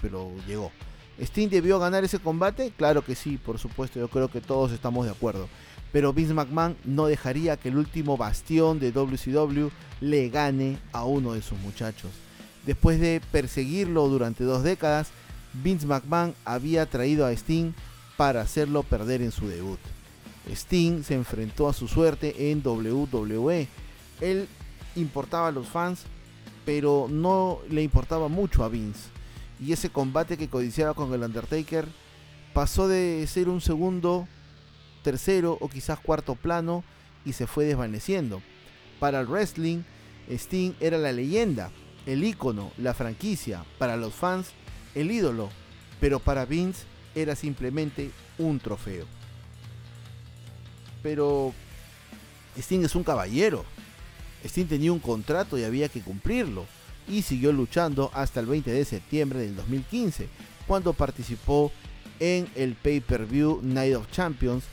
pero 0.00 0.30
llegó. 0.46 0.70
¿Sting 1.18 1.48
debió 1.48 1.78
ganar 1.78 2.04
ese 2.04 2.18
combate? 2.18 2.72
Claro 2.76 3.04
que 3.04 3.14
sí, 3.14 3.38
por 3.38 3.58
supuesto, 3.58 3.98
yo 3.98 4.08
creo 4.08 4.28
que 4.28 4.40
todos 4.40 4.72
estamos 4.72 5.06
de 5.06 5.12
acuerdo. 5.12 5.48
Pero 5.92 6.12
Vince 6.12 6.34
McMahon 6.34 6.76
no 6.84 7.06
dejaría 7.06 7.56
que 7.56 7.70
el 7.70 7.78
último 7.78 8.16
bastión 8.16 8.78
de 8.78 8.92
WCW 8.92 9.68
le 10.00 10.28
gane 10.28 10.78
a 10.92 11.04
uno 11.04 11.32
de 11.32 11.42
sus 11.42 11.58
muchachos. 11.58 12.10
Después 12.66 13.00
de 13.00 13.22
perseguirlo 13.30 14.08
durante 14.08 14.44
dos 14.44 14.64
décadas, 14.64 15.08
Vince 15.62 15.86
McMahon 15.86 16.34
había 16.44 16.84
traído 16.86 17.24
a 17.24 17.32
Sting 17.32 17.72
para 18.16 18.40
hacerlo 18.40 18.82
perder 18.82 19.22
en 19.22 19.30
su 19.30 19.46
debut. 19.46 19.78
Sting 20.50 21.02
se 21.02 21.14
enfrentó 21.14 21.68
a 21.68 21.72
su 21.72 21.88
suerte 21.88 22.50
en 22.50 22.62
WWE. 22.64 23.68
Él 24.20 24.48
importaba 24.96 25.48
a 25.48 25.52
los 25.52 25.68
fans, 25.68 26.02
pero 26.64 27.06
no 27.08 27.60
le 27.70 27.82
importaba 27.82 28.28
mucho 28.28 28.64
a 28.64 28.68
Vince. 28.68 29.10
Y 29.60 29.72
ese 29.72 29.88
combate 29.90 30.36
que 30.36 30.48
codiciaba 30.48 30.94
con 30.94 31.14
el 31.14 31.22
Undertaker 31.22 31.86
pasó 32.52 32.88
de 32.88 33.24
ser 33.28 33.48
un 33.48 33.60
segundo, 33.60 34.26
tercero 35.02 35.56
o 35.60 35.68
quizás 35.68 36.00
cuarto 36.00 36.34
plano 36.34 36.82
y 37.24 37.32
se 37.32 37.46
fue 37.46 37.64
desvaneciendo. 37.64 38.42
Para 38.98 39.20
el 39.20 39.26
wrestling, 39.26 39.82
Sting 40.28 40.72
era 40.80 40.98
la 40.98 41.12
leyenda, 41.12 41.70
el 42.06 42.24
ícono, 42.24 42.72
la 42.78 42.94
franquicia. 42.94 43.64
Para 43.78 43.96
los 43.96 44.14
fans, 44.14 44.48
el 44.94 45.10
ídolo. 45.10 45.50
Pero 46.00 46.20
para 46.20 46.44
Vince 46.44 46.84
era 47.14 47.34
simplemente 47.36 48.10
un 48.38 48.58
trofeo 48.60 49.06
pero 51.06 51.54
Sting 52.58 52.84
es 52.84 52.96
un 52.96 53.04
caballero. 53.04 53.64
Sting 54.44 54.66
tenía 54.66 54.90
un 54.90 54.98
contrato 54.98 55.56
y 55.56 55.62
había 55.62 55.88
que 55.88 56.00
cumplirlo. 56.00 56.66
Y 57.06 57.22
siguió 57.22 57.52
luchando 57.52 58.10
hasta 58.12 58.40
el 58.40 58.46
20 58.46 58.72
de 58.72 58.84
septiembre 58.84 59.38
del 59.38 59.54
2015, 59.54 60.26
cuando 60.66 60.94
participó 60.94 61.70
en 62.18 62.48
el 62.56 62.74
pay-per-view 62.74 63.60
Night 63.62 63.94
of 63.94 64.10
Champions 64.10 64.64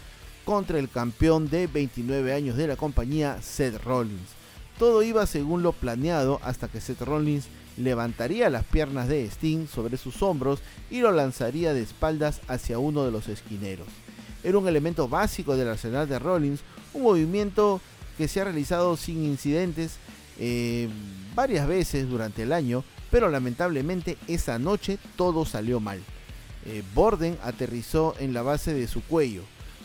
contra 0.43 0.79
el 0.79 0.89
campeón 0.89 1.51
de 1.51 1.67
29 1.67 2.33
años 2.33 2.57
de 2.57 2.65
la 2.65 2.77
compañía, 2.77 3.39
Seth 3.43 3.83
Rollins. 3.83 4.31
Todo 4.77 5.03
iba 5.03 5.25
según 5.25 5.63
lo 5.63 5.71
planeado 5.71 6.39
hasta 6.43 6.67
que 6.67 6.81
Seth 6.81 7.01
Rollins 7.01 7.47
levantaría 7.77 8.49
las 8.49 8.63
piernas 8.63 9.07
de 9.07 9.25
Sting 9.25 9.67
sobre 9.67 9.97
sus 9.97 10.21
hombros 10.21 10.59
y 10.89 10.99
lo 10.99 11.11
lanzaría 11.11 11.73
de 11.73 11.81
espaldas 11.81 12.41
hacia 12.47 12.79
uno 12.79 13.03
de 13.05 13.11
los 13.11 13.27
esquineros. 13.27 13.87
Era 14.43 14.57
un 14.57 14.67
elemento 14.67 15.07
básico 15.07 15.55
del 15.55 15.69
arsenal 15.69 16.07
de 16.07 16.19
Rollins, 16.19 16.61
un 16.93 17.03
movimiento 17.03 17.81
que 18.17 18.27
se 18.27 18.41
ha 18.41 18.43
realizado 18.43 18.97
sin 18.97 19.23
incidentes 19.23 19.97
eh, 20.39 20.89
varias 21.35 21.67
veces 21.67 22.09
durante 22.09 22.43
el 22.43 22.51
año, 22.51 22.83
pero 23.09 23.29
lamentablemente 23.29 24.17
esa 24.27 24.59
noche 24.59 24.97
todo 25.15 25.45
salió 25.45 25.79
mal. 25.79 26.01
Eh, 26.65 26.83
Borden 26.93 27.37
aterrizó 27.43 28.15
en 28.19 28.33
la 28.33 28.41
base 28.41 28.73
de 28.73 28.87
su 28.87 29.01
cuello, 29.01 29.43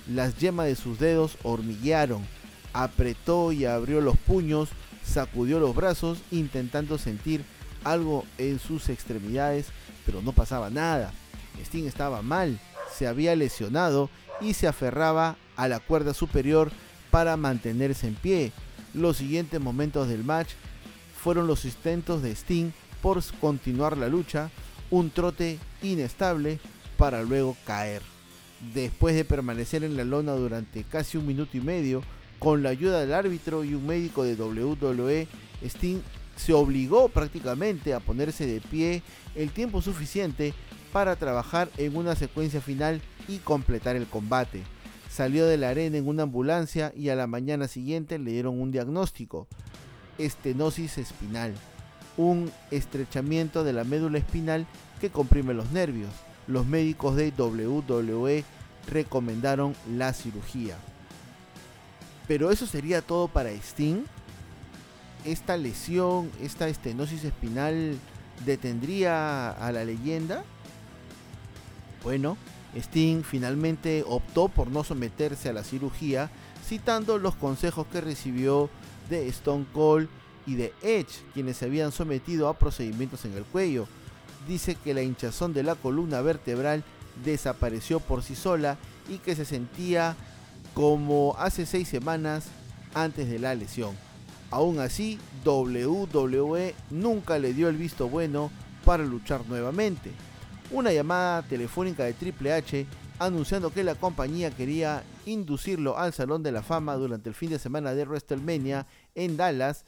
las 0.08 0.38
yemas 0.38 0.66
de 0.66 0.76
sus 0.76 0.98
dedos 0.98 1.36
hormiguearon, 1.42 2.26
apretó 2.72 3.52
y 3.52 3.64
abrió 3.64 4.00
los 4.00 4.16
puños, 4.16 4.70
sacudió 5.04 5.60
los 5.60 5.74
brazos 5.74 6.18
intentando 6.30 6.98
sentir 6.98 7.44
algo 7.84 8.24
en 8.38 8.58
sus 8.58 8.88
extremidades, 8.88 9.66
pero 10.04 10.22
no 10.22 10.32
pasaba 10.32 10.70
nada. 10.70 11.12
Sting 11.62 11.86
estaba 11.86 12.22
mal, 12.22 12.60
se 12.92 13.06
había 13.06 13.34
lesionado 13.36 14.10
y 14.40 14.54
se 14.54 14.68
aferraba 14.68 15.36
a 15.56 15.68
la 15.68 15.80
cuerda 15.80 16.14
superior 16.14 16.70
para 17.10 17.36
mantenerse 17.36 18.06
en 18.06 18.14
pie. 18.14 18.52
Los 18.94 19.16
siguientes 19.16 19.60
momentos 19.60 20.08
del 20.08 20.24
match 20.24 20.50
fueron 21.22 21.46
los 21.46 21.64
intentos 21.64 22.22
de 22.22 22.32
Sting 22.32 22.70
por 23.02 23.22
continuar 23.40 23.96
la 23.96 24.08
lucha, 24.08 24.50
un 24.90 25.10
trote 25.10 25.58
inestable 25.82 26.58
para 26.96 27.22
luego 27.22 27.56
caer. 27.66 28.02
Después 28.74 29.14
de 29.14 29.24
permanecer 29.24 29.84
en 29.84 29.96
la 29.96 30.04
lona 30.04 30.32
durante 30.32 30.82
casi 30.82 31.16
un 31.16 31.26
minuto 31.26 31.56
y 31.56 31.60
medio, 31.60 32.02
con 32.38 32.62
la 32.62 32.70
ayuda 32.70 33.00
del 33.00 33.12
árbitro 33.12 33.64
y 33.64 33.74
un 33.74 33.86
médico 33.86 34.24
de 34.24 34.34
WWE, 34.34 35.28
Sting 35.62 36.00
se 36.36 36.52
obligó 36.52 37.08
prácticamente 37.08 37.94
a 37.94 38.00
ponerse 38.00 38.46
de 38.46 38.60
pie 38.60 39.02
el 39.34 39.50
tiempo 39.50 39.82
suficiente 39.82 40.54
para 40.92 41.16
trabajar 41.16 41.68
en 41.76 41.96
una 41.96 42.14
secuencia 42.14 42.60
final 42.60 43.00
y 43.26 43.38
completar 43.38 43.96
el 43.96 44.06
combate. 44.06 44.62
Salió 45.10 45.46
de 45.46 45.56
la 45.56 45.70
arena 45.70 45.98
en 45.98 46.06
una 46.06 46.22
ambulancia 46.24 46.92
y 46.96 47.08
a 47.08 47.16
la 47.16 47.26
mañana 47.26 47.66
siguiente 47.66 48.18
le 48.18 48.30
dieron 48.30 48.60
un 48.60 48.70
diagnóstico, 48.70 49.48
estenosis 50.16 50.98
espinal, 50.98 51.54
un 52.16 52.50
estrechamiento 52.70 53.64
de 53.64 53.72
la 53.72 53.84
médula 53.84 54.18
espinal 54.18 54.66
que 55.00 55.10
comprime 55.10 55.54
los 55.54 55.70
nervios. 55.72 56.10
Los 56.46 56.66
médicos 56.66 57.16
de 57.16 57.32
WWE 57.36 58.44
recomendaron 58.90 59.74
la 59.96 60.12
cirugía. 60.12 60.76
Pero 62.28 62.50
eso 62.50 62.66
sería 62.66 63.02
todo 63.02 63.26
para 63.26 63.50
Sting. 63.50 64.04
Esta 65.24 65.56
lesión, 65.56 66.30
esta 66.40 66.68
estenosis 66.68 67.24
espinal 67.24 67.96
detendría 68.44 69.50
a 69.50 69.72
la 69.72 69.84
leyenda. 69.84 70.44
Bueno, 72.04 72.36
Sting 72.76 73.22
finalmente 73.22 74.04
optó 74.06 74.48
por 74.48 74.68
no 74.68 74.84
someterse 74.84 75.48
a 75.48 75.52
la 75.52 75.64
cirugía, 75.64 76.30
citando 76.64 77.18
los 77.18 77.34
consejos 77.34 77.86
que 77.90 78.00
recibió 78.00 78.70
de 79.08 79.26
Stone 79.28 79.66
Cold 79.72 80.08
y 80.46 80.54
de 80.54 80.72
Edge, 80.82 81.22
quienes 81.34 81.56
se 81.56 81.64
habían 81.64 81.92
sometido 81.92 82.48
a 82.48 82.58
procedimientos 82.58 83.24
en 83.24 83.34
el 83.34 83.44
cuello. 83.44 83.88
Dice 84.46 84.76
que 84.76 84.94
la 84.94 85.02
hinchazón 85.02 85.52
de 85.52 85.62
la 85.62 85.74
columna 85.74 86.20
vertebral 86.20 86.84
desapareció 87.24 88.00
por 88.00 88.22
sí 88.22 88.34
sola 88.34 88.76
y 89.08 89.18
que 89.18 89.34
se 89.34 89.44
sentía 89.44 90.14
como 90.78 91.34
hace 91.40 91.66
seis 91.66 91.88
semanas 91.88 92.46
antes 92.94 93.28
de 93.28 93.40
la 93.40 93.52
lesión. 93.56 93.96
Aún 94.52 94.78
así, 94.78 95.18
WWE 95.44 96.72
nunca 96.90 97.36
le 97.40 97.52
dio 97.52 97.68
el 97.68 97.76
visto 97.76 98.08
bueno 98.08 98.52
para 98.84 99.02
luchar 99.02 99.44
nuevamente 99.48 100.12
una 100.70 100.92
llamada 100.92 101.42
telefónica 101.42 102.04
de 102.04 102.12
Triple 102.12 102.52
H 102.52 102.86
anunciando 103.18 103.72
que 103.72 103.82
la 103.82 103.96
compañía 103.96 104.52
quería 104.52 105.02
inducirlo 105.26 105.98
al 105.98 106.12
Salón 106.12 106.44
de 106.44 106.52
la 106.52 106.62
Fama 106.62 106.94
durante 106.94 107.28
el 107.28 107.34
fin 107.34 107.50
de 107.50 107.58
semana 107.58 107.92
de 107.92 108.04
WrestleMania 108.04 108.86
en 109.16 109.36
Dallas, 109.36 109.84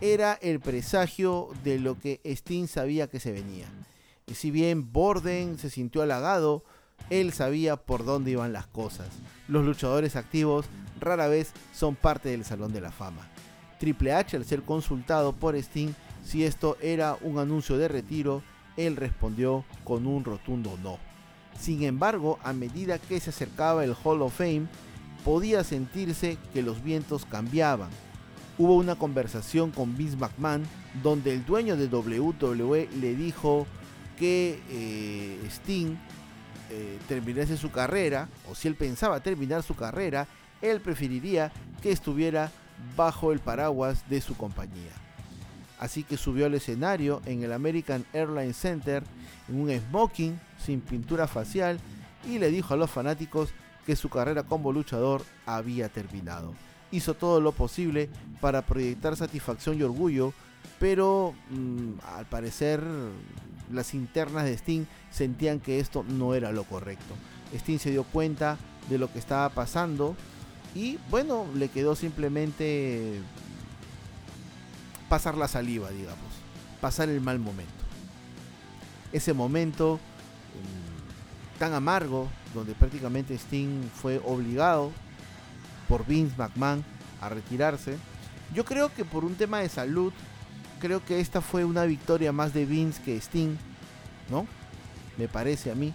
era 0.00 0.38
el 0.40 0.60
presagio 0.60 1.50
de 1.62 1.78
lo 1.78 1.98
que 1.98 2.22
Sting 2.24 2.68
sabía 2.68 3.06
que 3.06 3.20
se 3.20 3.32
venía. 3.32 3.66
Y 4.26 4.32
si 4.32 4.50
bien 4.50 4.94
Borden 4.94 5.58
se 5.58 5.68
sintió 5.68 6.00
halagado, 6.00 6.64
él 7.10 7.32
sabía 7.32 7.76
por 7.76 8.04
dónde 8.04 8.32
iban 8.32 8.52
las 8.52 8.66
cosas. 8.66 9.08
Los 9.48 9.64
luchadores 9.64 10.16
activos 10.16 10.66
rara 11.00 11.28
vez 11.28 11.52
son 11.74 11.94
parte 11.94 12.30
del 12.30 12.44
Salón 12.44 12.72
de 12.72 12.80
la 12.80 12.92
Fama. 12.92 13.28
Triple 13.78 14.12
H, 14.12 14.36
al 14.36 14.44
ser 14.44 14.62
consultado 14.62 15.32
por 15.32 15.56
Sting 15.56 15.92
si 16.24 16.44
esto 16.44 16.76
era 16.80 17.16
un 17.20 17.38
anuncio 17.38 17.76
de 17.76 17.88
retiro, 17.88 18.42
él 18.76 18.96
respondió 18.96 19.64
con 19.84 20.06
un 20.06 20.24
rotundo 20.24 20.78
no. 20.82 20.98
Sin 21.58 21.82
embargo, 21.82 22.38
a 22.42 22.52
medida 22.52 22.98
que 22.98 23.20
se 23.20 23.30
acercaba 23.30 23.84
el 23.84 23.94
Hall 24.02 24.22
of 24.22 24.36
Fame, 24.36 24.66
podía 25.24 25.64
sentirse 25.64 26.38
que 26.52 26.62
los 26.62 26.82
vientos 26.82 27.26
cambiaban. 27.26 27.90
Hubo 28.58 28.76
una 28.76 28.94
conversación 28.94 29.70
con 29.70 29.96
Vince 29.96 30.16
McMahon 30.16 30.64
donde 31.02 31.32
el 31.32 31.44
dueño 31.44 31.76
de 31.76 31.86
WWE 31.86 32.88
le 33.00 33.14
dijo 33.14 33.66
que 34.18 34.60
eh, 34.70 35.40
Sting 35.48 35.96
eh, 36.74 36.98
terminase 37.06 37.58
su 37.58 37.70
carrera, 37.70 38.28
o 38.50 38.54
si 38.54 38.66
él 38.66 38.76
pensaba 38.76 39.20
terminar 39.20 39.62
su 39.62 39.76
carrera, 39.76 40.26
él 40.62 40.80
preferiría 40.80 41.52
que 41.82 41.92
estuviera 41.92 42.50
bajo 42.96 43.30
el 43.30 43.40
paraguas 43.40 44.08
de 44.08 44.22
su 44.22 44.34
compañía. 44.38 44.92
Así 45.78 46.02
que 46.02 46.16
subió 46.16 46.46
al 46.46 46.54
escenario 46.54 47.20
en 47.26 47.42
el 47.42 47.52
American 47.52 48.06
Airlines 48.14 48.56
Center 48.56 49.02
en 49.48 49.60
un 49.60 49.70
smoking 49.70 50.40
sin 50.64 50.80
pintura 50.80 51.26
facial 51.26 51.78
y 52.24 52.38
le 52.38 52.50
dijo 52.50 52.72
a 52.72 52.78
los 52.78 52.90
fanáticos 52.90 53.50
que 53.84 53.94
su 53.94 54.08
carrera 54.08 54.44
como 54.44 54.72
luchador 54.72 55.22
había 55.44 55.90
terminado. 55.90 56.54
Hizo 56.90 57.12
todo 57.12 57.40
lo 57.40 57.52
posible 57.52 58.08
para 58.40 58.62
proyectar 58.62 59.14
satisfacción 59.14 59.78
y 59.78 59.82
orgullo, 59.82 60.32
pero 60.82 61.32
mm, 61.50 62.00
al 62.16 62.26
parecer 62.26 62.82
las 63.70 63.94
internas 63.94 64.42
de 64.42 64.54
Sting 64.54 64.84
sentían 65.12 65.60
que 65.60 65.78
esto 65.78 66.02
no 66.02 66.34
era 66.34 66.50
lo 66.50 66.64
correcto. 66.64 67.14
Sting 67.54 67.78
se 67.78 67.92
dio 67.92 68.02
cuenta 68.02 68.58
de 68.90 68.98
lo 68.98 69.10
que 69.12 69.20
estaba 69.20 69.48
pasando 69.50 70.16
y 70.74 70.98
bueno, 71.08 71.46
le 71.54 71.68
quedó 71.68 71.94
simplemente 71.94 73.20
pasar 75.08 75.36
la 75.36 75.46
saliva, 75.46 75.88
digamos, 75.90 76.32
pasar 76.80 77.08
el 77.08 77.20
mal 77.20 77.38
momento. 77.38 77.72
Ese 79.12 79.32
momento 79.32 80.00
mm, 80.56 81.58
tan 81.60 81.74
amargo, 81.74 82.28
donde 82.54 82.74
prácticamente 82.74 83.38
Sting 83.38 83.88
fue 83.94 84.20
obligado 84.24 84.90
por 85.88 86.04
Vince 86.04 86.34
McMahon 86.36 86.84
a 87.20 87.28
retirarse. 87.28 87.96
Yo 88.52 88.64
creo 88.64 88.92
que 88.92 89.04
por 89.04 89.24
un 89.24 89.36
tema 89.36 89.60
de 89.60 89.68
salud, 89.68 90.12
creo 90.82 91.04
que 91.04 91.20
esta 91.20 91.40
fue 91.40 91.64
una 91.64 91.84
victoria 91.84 92.32
más 92.32 92.52
de 92.52 92.66
Vince 92.66 93.00
que 93.04 93.16
Sting, 93.16 93.56
¿no? 94.28 94.48
Me 95.16 95.28
parece 95.28 95.70
a 95.70 95.76
mí. 95.76 95.94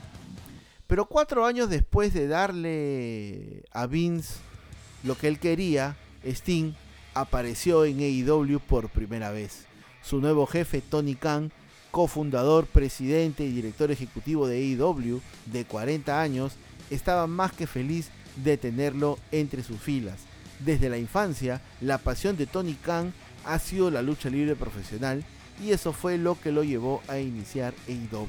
Pero 0.88 1.08
cuatro 1.08 1.46
años 1.46 1.70
después 1.70 2.14
de 2.14 2.30
darle 2.30 3.66
a 3.74 3.86
Vince 3.86 4.36
lo 5.04 5.18
que 5.18 5.28
él 5.28 5.40
quería, 5.40 5.98
Sting 6.24 6.72
apareció 7.14 7.84
en 7.84 8.00
AEW 8.00 8.62
por 8.62 8.88
primera 8.88 9.30
vez. 9.32 9.66
Su 10.02 10.22
nuevo 10.22 10.46
jefe, 10.48 10.80
Tony 10.80 11.16
Khan, 11.16 11.52
cofundador, 11.92 12.66
presidente 12.66 13.44
y 13.44 13.52
director 13.52 13.92
ejecutivo 13.92 14.48
de 14.48 14.58
AEW, 14.58 15.20
de 15.48 15.66
40 15.66 16.22
años, 16.22 16.54
estaba 16.90 17.28
más 17.28 17.52
que 17.52 17.68
feliz 17.68 18.10
de 18.38 18.56
tenerlo 18.56 19.20
entre 19.34 19.64
sus 19.64 19.82
filas. 19.82 20.22
Desde 20.60 20.88
la 20.90 20.98
infancia, 20.98 21.62
la 21.82 21.98
pasión 21.98 22.38
de 22.38 22.48
Tony 22.48 22.76
Khan 22.76 23.14
ha 23.48 23.60
sido 23.60 23.90
la 23.90 24.02
lucha 24.02 24.30
libre 24.30 24.56
profesional 24.56 25.24
y 25.64 25.72
eso 25.72 25.94
fue 25.94 26.18
lo 26.18 26.40
que 26.40 26.52
lo 26.52 26.64
llevó 26.64 27.02
a 27.08 27.20
iniciar 27.20 27.74
AEW. 27.88 28.28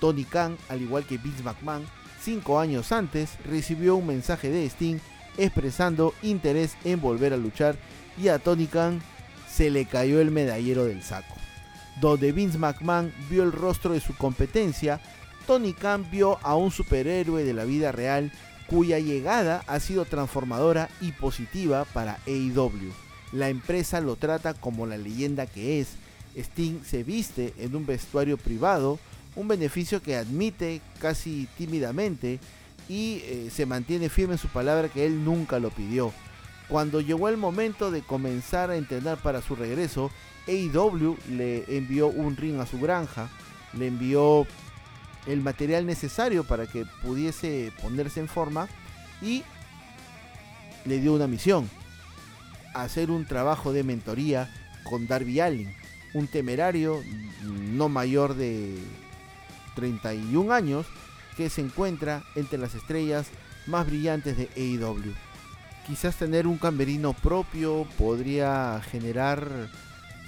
Tony 0.00 0.24
Khan, 0.24 0.56
al 0.68 0.82
igual 0.82 1.04
que 1.04 1.18
Vince 1.18 1.42
McMahon, 1.42 1.86
cinco 2.20 2.60
años 2.60 2.92
antes 2.92 3.30
recibió 3.44 3.96
un 3.96 4.06
mensaje 4.06 4.50
de 4.50 4.66
Sting 4.66 4.98
expresando 5.38 6.14
interés 6.22 6.76
en 6.84 7.00
volver 7.00 7.32
a 7.32 7.36
luchar 7.36 7.76
y 8.20 8.28
a 8.28 8.38
Tony 8.38 8.66
Khan 8.66 9.02
se 9.48 9.70
le 9.70 9.84
cayó 9.86 10.20
el 10.20 10.30
medallero 10.30 10.84
del 10.84 11.02
saco. 11.02 11.34
Donde 12.00 12.32
Vince 12.32 12.58
McMahon 12.58 13.12
vio 13.30 13.42
el 13.42 13.52
rostro 13.52 13.92
de 13.92 14.00
su 14.00 14.14
competencia, 14.16 15.00
Tony 15.46 15.72
Khan 15.72 16.10
vio 16.10 16.38
a 16.42 16.56
un 16.56 16.70
superhéroe 16.70 17.44
de 17.44 17.54
la 17.54 17.64
vida 17.64 17.92
real 17.92 18.32
cuya 18.66 18.98
llegada 18.98 19.62
ha 19.66 19.80
sido 19.80 20.04
transformadora 20.04 20.88
y 21.00 21.12
positiva 21.12 21.84
para 21.84 22.18
AEW. 22.26 23.05
La 23.32 23.48
empresa 23.48 24.00
lo 24.00 24.16
trata 24.16 24.54
como 24.54 24.86
la 24.86 24.96
leyenda 24.96 25.46
que 25.46 25.80
es. 25.80 25.88
Sting 26.36 26.82
se 26.84 27.02
viste 27.02 27.54
en 27.58 27.74
un 27.74 27.86
vestuario 27.86 28.36
privado, 28.36 28.98
un 29.34 29.48
beneficio 29.48 30.02
que 30.02 30.16
admite 30.16 30.80
casi 30.98 31.48
tímidamente 31.56 32.40
y 32.88 33.22
eh, 33.24 33.50
se 33.52 33.66
mantiene 33.66 34.08
firme 34.08 34.34
en 34.34 34.38
su 34.38 34.48
palabra 34.48 34.88
que 34.88 35.06
él 35.06 35.24
nunca 35.24 35.58
lo 35.58 35.70
pidió. 35.70 36.12
Cuando 36.68 37.00
llegó 37.00 37.28
el 37.28 37.36
momento 37.36 37.90
de 37.90 38.02
comenzar 38.02 38.70
a 38.70 38.76
entrenar 38.76 39.18
para 39.18 39.40
su 39.40 39.54
regreso, 39.54 40.10
AEW 40.48 41.16
le 41.30 41.64
envió 41.76 42.08
un 42.08 42.36
ring 42.36 42.60
a 42.60 42.66
su 42.66 42.78
granja, 42.78 43.28
le 43.72 43.86
envió 43.86 44.46
el 45.26 45.40
material 45.40 45.86
necesario 45.86 46.44
para 46.44 46.66
que 46.66 46.84
pudiese 47.02 47.72
ponerse 47.82 48.20
en 48.20 48.28
forma 48.28 48.68
y 49.20 49.42
le 50.84 51.00
dio 51.00 51.14
una 51.14 51.26
misión, 51.26 51.68
hacer 52.82 53.10
un 53.10 53.26
trabajo 53.26 53.72
de 53.72 53.84
mentoría 53.84 54.50
con 54.84 55.06
Darby 55.06 55.40
Allin, 55.40 55.74
un 56.14 56.26
temerario 56.26 57.02
no 57.42 57.88
mayor 57.88 58.34
de 58.34 58.78
31 59.74 60.52
años 60.52 60.86
que 61.36 61.50
se 61.50 61.60
encuentra 61.60 62.24
entre 62.34 62.58
las 62.58 62.74
estrellas 62.74 63.26
más 63.66 63.86
brillantes 63.86 64.36
de 64.36 64.48
AEW. 64.56 65.12
Quizás 65.86 66.16
tener 66.16 66.46
un 66.46 66.58
camerino 66.58 67.12
propio 67.12 67.86
podría 67.96 68.80
generar 68.90 69.68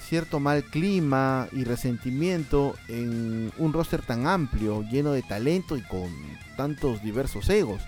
cierto 0.01 0.41
mal 0.41 0.65
clima 0.65 1.49
y 1.53 1.65
resentimiento 1.65 2.75
en 2.89 3.53
un 3.59 3.73
roster 3.73 4.03
tan 4.03 4.27
amplio, 4.27 4.83
lleno 4.83 5.13
de 5.13 5.23
talento 5.23 5.77
y 5.77 5.83
con 5.83 6.09
tantos 6.57 7.03
diversos 7.03 7.49
egos. 7.51 7.83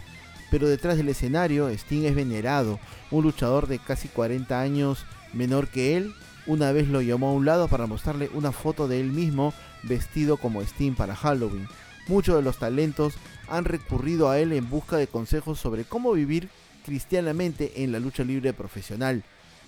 Pero 0.50 0.68
detrás 0.68 0.96
del 0.96 1.08
escenario, 1.08 1.68
Sting 1.68 2.04
es 2.04 2.14
venerado, 2.14 2.80
un 3.10 3.22
luchador 3.22 3.68
de 3.68 3.78
casi 3.78 4.08
40 4.08 4.60
años 4.60 5.04
menor 5.32 5.68
que 5.68 5.96
él. 5.96 6.12
Una 6.46 6.72
vez 6.72 6.88
lo 6.88 7.00
llamó 7.00 7.28
a 7.28 7.32
un 7.32 7.44
lado 7.44 7.68
para 7.68 7.86
mostrarle 7.86 8.30
una 8.34 8.50
foto 8.50 8.88
de 8.88 9.00
él 9.00 9.12
mismo 9.12 9.54
vestido 9.82 10.36
como 10.36 10.62
Sting 10.62 10.94
para 10.94 11.14
Halloween. 11.14 11.68
Muchos 12.08 12.34
de 12.34 12.42
los 12.42 12.58
talentos 12.58 13.14
han 13.48 13.64
recurrido 13.64 14.30
a 14.30 14.38
él 14.38 14.52
en 14.52 14.68
busca 14.68 14.96
de 14.96 15.06
consejos 15.06 15.60
sobre 15.60 15.84
cómo 15.84 16.12
vivir 16.12 16.48
cristianamente 16.84 17.84
en 17.84 17.92
la 17.92 18.00
lucha 18.00 18.24
libre 18.24 18.52
profesional, 18.52 19.22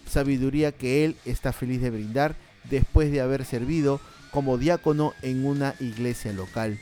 sabiduría 0.08 0.72
que 0.72 1.04
él 1.04 1.16
está 1.24 1.52
feliz 1.52 1.80
de 1.80 1.90
brindar 1.90 2.34
después 2.68 3.12
de 3.12 3.20
haber 3.20 3.44
servido 3.44 4.00
como 4.30 4.58
diácono 4.58 5.12
en 5.22 5.44
una 5.44 5.74
iglesia 5.78 6.32
local. 6.32 6.80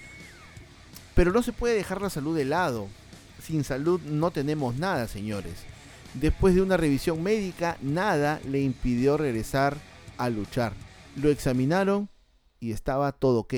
Pero 1.14 1.32
no 1.32 1.42
se 1.42 1.52
puede 1.52 1.74
dejar 1.74 2.00
la 2.00 2.10
salud 2.10 2.36
de 2.36 2.44
lado. 2.44 2.88
Sin 3.42 3.64
salud 3.64 4.00
no 4.02 4.30
tenemos 4.30 4.76
nada, 4.76 5.08
señores. 5.08 5.54
Después 6.14 6.54
de 6.54 6.62
una 6.62 6.76
revisión 6.76 7.22
médica, 7.22 7.78
nada 7.80 8.40
le 8.48 8.60
impidió 8.60 9.16
regresar 9.16 9.76
a 10.18 10.28
luchar. 10.28 10.72
Lo 11.16 11.30
examinaron 11.30 12.08
y 12.58 12.72
estaba 12.72 13.12
todo 13.12 13.40
ok. 13.40 13.54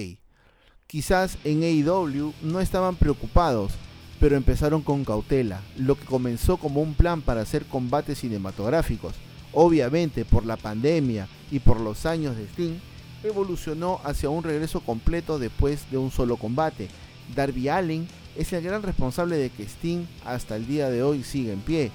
Quizás 0.86 1.38
en 1.44 1.62
AEW 1.62 2.34
no 2.42 2.60
estaban 2.60 2.96
preocupados, 2.96 3.72
pero 4.20 4.36
empezaron 4.36 4.82
con 4.82 5.04
cautela, 5.04 5.62
lo 5.76 5.96
que 5.96 6.04
comenzó 6.04 6.58
como 6.58 6.82
un 6.82 6.94
plan 6.94 7.22
para 7.22 7.40
hacer 7.40 7.64
combates 7.64 8.18
cinematográficos. 8.18 9.14
Obviamente 9.52 10.24
por 10.24 10.46
la 10.46 10.56
pandemia 10.56 11.28
y 11.50 11.58
por 11.58 11.80
los 11.80 12.06
años 12.06 12.36
de 12.36 12.44
Sting, 12.44 12.78
evolucionó 13.24 14.00
hacia 14.04 14.30
un 14.30 14.42
regreso 14.42 14.80
completo 14.80 15.38
después 15.38 15.90
de 15.90 15.98
un 15.98 16.10
solo 16.10 16.36
combate. 16.36 16.88
Darby 17.34 17.68
Allin 17.68 18.06
es 18.36 18.52
el 18.52 18.62
gran 18.62 18.82
responsable 18.82 19.36
de 19.36 19.50
que 19.50 19.64
Sting 19.64 20.06
hasta 20.24 20.56
el 20.56 20.66
día 20.66 20.88
de 20.90 21.02
hoy 21.02 21.22
siga 21.22 21.52
en 21.52 21.60
pie, 21.60 21.90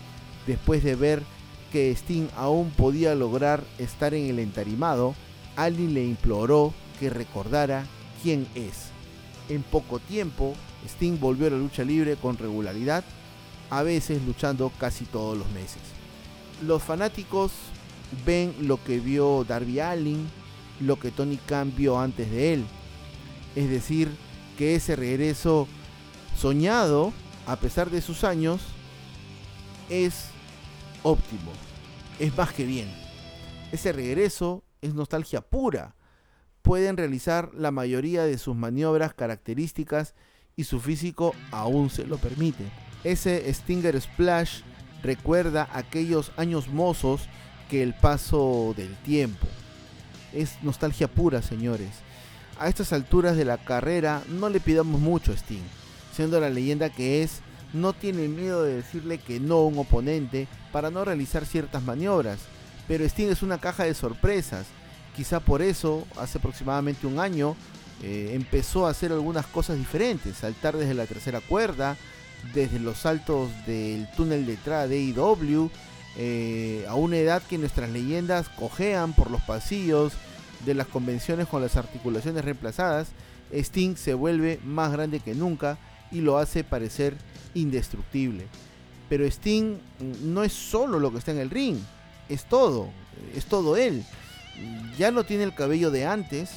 después 0.45 0.83
de 0.83 0.95
ver 0.95 1.23
que 1.71 1.91
Sting 1.91 2.27
aún 2.35 2.69
podía 2.71 3.15
lograr 3.15 3.63
estar 3.77 4.13
en 4.13 4.29
el 4.29 4.39
entarimado, 4.39 5.15
Allin 5.55 5.93
le 5.93 6.05
imploró 6.05 6.73
que 6.99 7.09
recordara 7.09 7.85
quién 8.23 8.47
es. 8.55 8.89
En 9.49 9.63
poco 9.63 9.99
tiempo, 9.99 10.53
Sting 10.85 11.19
volvió 11.19 11.47
a 11.47 11.51
la 11.51 11.57
lucha 11.57 11.83
libre 11.83 12.15
con 12.15 12.37
regularidad, 12.37 13.03
a 13.69 13.83
veces 13.83 14.21
luchando 14.23 14.71
casi 14.79 15.05
todos 15.05 15.37
los 15.37 15.49
meses. 15.51 15.81
Los 16.65 16.83
fanáticos 16.83 17.51
ven 18.25 18.53
lo 18.61 18.81
que 18.83 18.99
vio 18.99 19.43
Darby 19.43 19.79
Allin, 19.79 20.27
lo 20.79 20.99
que 20.99 21.11
Tony 21.11 21.37
Khan 21.37 21.73
vio 21.75 21.99
antes 21.99 22.29
de 22.31 22.53
él. 22.53 22.65
Es 23.55 23.69
decir, 23.69 24.09
que 24.57 24.75
ese 24.75 24.95
regreso 24.95 25.67
soñado, 26.37 27.13
a 27.45 27.55
pesar 27.57 27.89
de 27.89 28.01
sus 28.01 28.23
años, 28.23 28.61
es 29.89 30.25
óptimo, 31.03 31.51
es 32.19 32.35
más 32.37 32.53
que 32.53 32.65
bien. 32.65 32.89
Ese 33.71 33.91
regreso 33.91 34.63
es 34.81 34.93
nostalgia 34.93 35.41
pura 35.41 35.97
pueden 36.67 36.97
realizar 36.97 37.51
la 37.53 37.71
mayoría 37.71 38.25
de 38.25 38.37
sus 38.37 38.53
maniobras 38.53 39.13
características 39.13 40.15
y 40.57 40.65
su 40.65 40.81
físico 40.81 41.33
aún 41.49 41.89
se 41.89 42.05
lo 42.05 42.17
permite. 42.17 42.65
Ese 43.05 43.53
Stinger 43.53 44.01
Splash 44.01 44.63
recuerda 45.01 45.69
aquellos 45.71 46.33
años 46.35 46.67
mozos 46.67 47.29
que 47.69 47.81
el 47.83 47.93
paso 47.93 48.73
del 48.75 48.93
tiempo. 48.97 49.47
Es 50.33 50.61
nostalgia 50.61 51.07
pura, 51.07 51.41
señores. 51.41 51.91
A 52.59 52.67
estas 52.67 52.91
alturas 52.91 53.37
de 53.37 53.45
la 53.45 53.59
carrera 53.59 54.21
no 54.27 54.49
le 54.49 54.59
pidamos 54.59 54.99
mucho 54.99 55.31
a 55.31 55.35
Sting. 55.35 55.63
La 56.17 56.49
leyenda 56.49 56.89
que 56.89 57.21
es, 57.21 57.41
no 57.73 57.93
tiene 57.93 58.27
miedo 58.27 58.63
de 58.63 58.77
decirle 58.77 59.19
que 59.19 59.39
no 59.39 59.55
a 59.57 59.65
un 59.67 59.77
oponente 59.77 60.47
para 60.71 60.89
no 60.89 61.05
realizar 61.05 61.45
ciertas 61.45 61.83
maniobras. 61.83 62.39
Pero 62.87 63.05
Sting 63.05 63.27
es 63.27 63.43
una 63.43 63.59
caja 63.59 63.83
de 63.83 63.93
sorpresas. 63.93 64.65
Quizá 65.15 65.39
por 65.39 65.61
eso, 65.61 66.07
hace 66.17 66.39
aproximadamente 66.39 67.05
un 67.05 67.19
año, 67.19 67.55
eh, 68.01 68.31
empezó 68.33 68.87
a 68.87 68.89
hacer 68.89 69.11
algunas 69.11 69.45
cosas 69.45 69.77
diferentes. 69.77 70.37
Saltar 70.37 70.75
desde 70.75 70.95
la 70.95 71.05
tercera 71.05 71.39
cuerda, 71.39 71.97
desde 72.51 72.79
los 72.79 72.97
saltos 72.97 73.51
del 73.67 74.09
túnel 74.17 74.47
de 74.47 74.53
entrada 74.53 74.87
de 74.87 74.97
AEW, 74.97 75.69
eh, 76.17 76.83
a 76.89 76.95
una 76.95 77.17
edad 77.17 77.43
que 77.43 77.59
nuestras 77.59 77.91
leyendas 77.91 78.49
cojean 78.49 79.13
por 79.13 79.29
los 79.29 79.41
pasillos 79.41 80.13
de 80.65 80.73
las 80.73 80.87
convenciones 80.87 81.47
con 81.47 81.61
las 81.61 81.75
articulaciones 81.75 82.43
reemplazadas, 82.43 83.09
Sting 83.51 83.95
se 83.95 84.15
vuelve 84.15 84.59
más 84.65 84.91
grande 84.91 85.19
que 85.19 85.35
nunca 85.35 85.77
y 86.11 86.21
lo 86.21 86.37
hace 86.37 86.63
parecer 86.63 87.15
indestructible. 87.53 88.47
Pero 89.09 89.25
Sting 89.25 89.77
no 90.23 90.43
es 90.43 90.53
solo 90.53 90.99
lo 90.99 91.11
que 91.11 91.19
está 91.19 91.31
en 91.31 91.39
el 91.39 91.49
ring, 91.49 91.77
es 92.29 92.45
todo, 92.45 92.89
es 93.35 93.45
todo 93.45 93.77
él. 93.77 94.03
Ya 94.97 95.11
no 95.11 95.23
tiene 95.23 95.43
el 95.43 95.55
cabello 95.55 95.91
de 95.91 96.05
antes, 96.05 96.51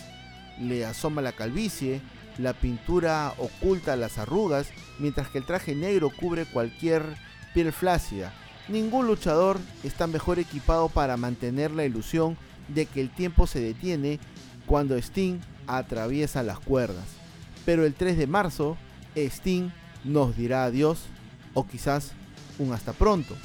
le 0.58 0.84
asoma 0.84 1.22
la 1.22 1.32
calvicie, 1.32 2.00
la 2.38 2.52
pintura 2.54 3.34
oculta 3.38 3.96
las 3.96 4.18
arrugas, 4.18 4.68
mientras 4.98 5.28
que 5.28 5.38
el 5.38 5.46
traje 5.46 5.74
negro 5.74 6.10
cubre 6.10 6.46
cualquier 6.46 7.02
piel 7.54 7.72
flácida. 7.72 8.32
Ningún 8.68 9.06
luchador 9.06 9.58
está 9.84 10.06
mejor 10.06 10.38
equipado 10.38 10.88
para 10.88 11.16
mantener 11.16 11.70
la 11.70 11.84
ilusión 11.84 12.36
de 12.68 12.86
que 12.86 13.00
el 13.00 13.10
tiempo 13.10 13.46
se 13.46 13.60
detiene 13.60 14.20
cuando 14.66 14.96
Sting 14.96 15.40
atraviesa 15.66 16.42
las 16.42 16.60
cuerdas. 16.60 17.04
Pero 17.64 17.84
el 17.84 17.94
3 17.94 18.16
de 18.16 18.26
marzo, 18.26 18.76
Sting 19.16 19.70
nos 20.04 20.36
dirá 20.36 20.64
adiós 20.64 21.00
o 21.54 21.66
quizás 21.66 22.12
un 22.58 22.72
hasta 22.72 22.92
pronto. 22.92 23.36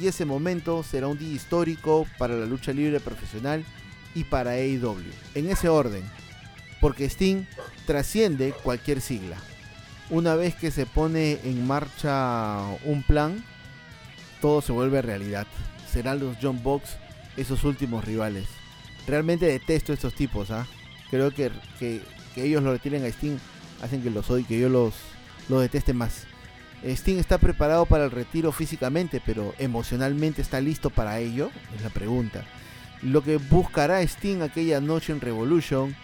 Y 0.00 0.06
ese 0.06 0.24
momento 0.24 0.82
será 0.82 1.06
un 1.06 1.18
día 1.18 1.34
histórico 1.34 2.06
para 2.18 2.34
la 2.34 2.46
lucha 2.46 2.72
libre 2.72 3.00
profesional 3.00 3.64
y 4.14 4.24
para 4.24 4.52
AEW. 4.52 5.02
En 5.34 5.50
ese 5.50 5.68
orden, 5.68 6.02
porque 6.80 7.04
Sting 7.04 7.44
trasciende 7.86 8.52
cualquier 8.62 9.00
sigla. 9.00 9.36
Una 10.10 10.34
vez 10.34 10.54
que 10.54 10.70
se 10.70 10.86
pone 10.86 11.38
en 11.44 11.66
marcha 11.66 12.60
un 12.84 13.02
plan, 13.02 13.44
todo 14.40 14.60
se 14.60 14.72
vuelve 14.72 15.00
realidad. 15.00 15.46
Serán 15.90 16.20
los 16.20 16.36
John 16.40 16.62
Box 16.62 16.96
esos 17.36 17.64
últimos 17.64 18.04
rivales. 18.04 18.46
Realmente 19.06 19.46
detesto 19.46 19.92
estos 19.92 20.14
tipos, 20.14 20.50
¿ah? 20.50 20.66
Creo 21.10 21.30
que, 21.30 21.50
que, 21.78 22.02
ellos 22.36 22.62
lo 22.62 22.72
retiren 22.72 23.04
a 23.04 23.08
Sting 23.08 23.38
hacen 23.82 24.02
que 24.02 24.10
los 24.10 24.30
odie, 24.30 24.46
que 24.46 24.58
yo 24.58 24.68
los, 24.68 24.94
los 25.48 25.60
deteste 25.60 25.92
más. 25.92 26.24
Sting 26.84 27.18
está 27.18 27.38
preparado 27.38 27.86
para 27.86 28.04
el 28.04 28.10
retiro 28.10 28.50
físicamente, 28.50 29.22
pero 29.24 29.54
emocionalmente 29.58 30.42
está 30.42 30.60
listo 30.60 30.90
para 30.90 31.18
ello, 31.20 31.50
es 31.76 31.82
la 31.82 31.90
pregunta. 31.90 32.44
Lo 33.02 33.22
que 33.22 33.36
buscará 33.36 34.00
Sting 34.02 34.42
aquella 34.42 34.80
noche 34.80 35.12
en 35.12 35.20
Revolution 35.20 35.94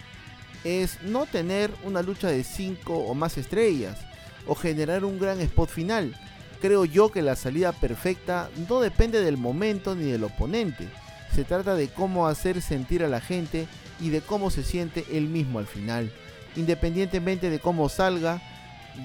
es 0.63 1.01
no 1.03 1.25
tener 1.25 1.71
una 1.83 2.01
lucha 2.01 2.27
de 2.29 2.43
5 2.43 2.93
o 2.93 3.13
más 3.13 3.37
estrellas 3.37 3.97
o 4.45 4.55
generar 4.55 5.05
un 5.05 5.19
gran 5.19 5.39
spot 5.41 5.69
final. 5.69 6.15
Creo 6.61 6.85
yo 6.85 7.11
que 7.11 7.21
la 7.21 7.35
salida 7.35 7.71
perfecta 7.71 8.49
no 8.67 8.81
depende 8.81 9.21
del 9.21 9.37
momento 9.37 9.95
ni 9.95 10.11
del 10.11 10.25
oponente. 10.25 10.89
Se 11.33 11.43
trata 11.43 11.75
de 11.75 11.87
cómo 11.87 12.27
hacer 12.27 12.61
sentir 12.61 13.03
a 13.03 13.07
la 13.07 13.21
gente 13.21 13.67
y 14.01 14.09
de 14.09 14.21
cómo 14.21 14.49
se 14.49 14.63
siente 14.63 15.05
él 15.11 15.27
mismo 15.27 15.59
al 15.59 15.67
final. 15.67 16.11
Independientemente 16.55 17.49
de 17.49 17.59
cómo 17.59 17.89
salga, 17.89 18.41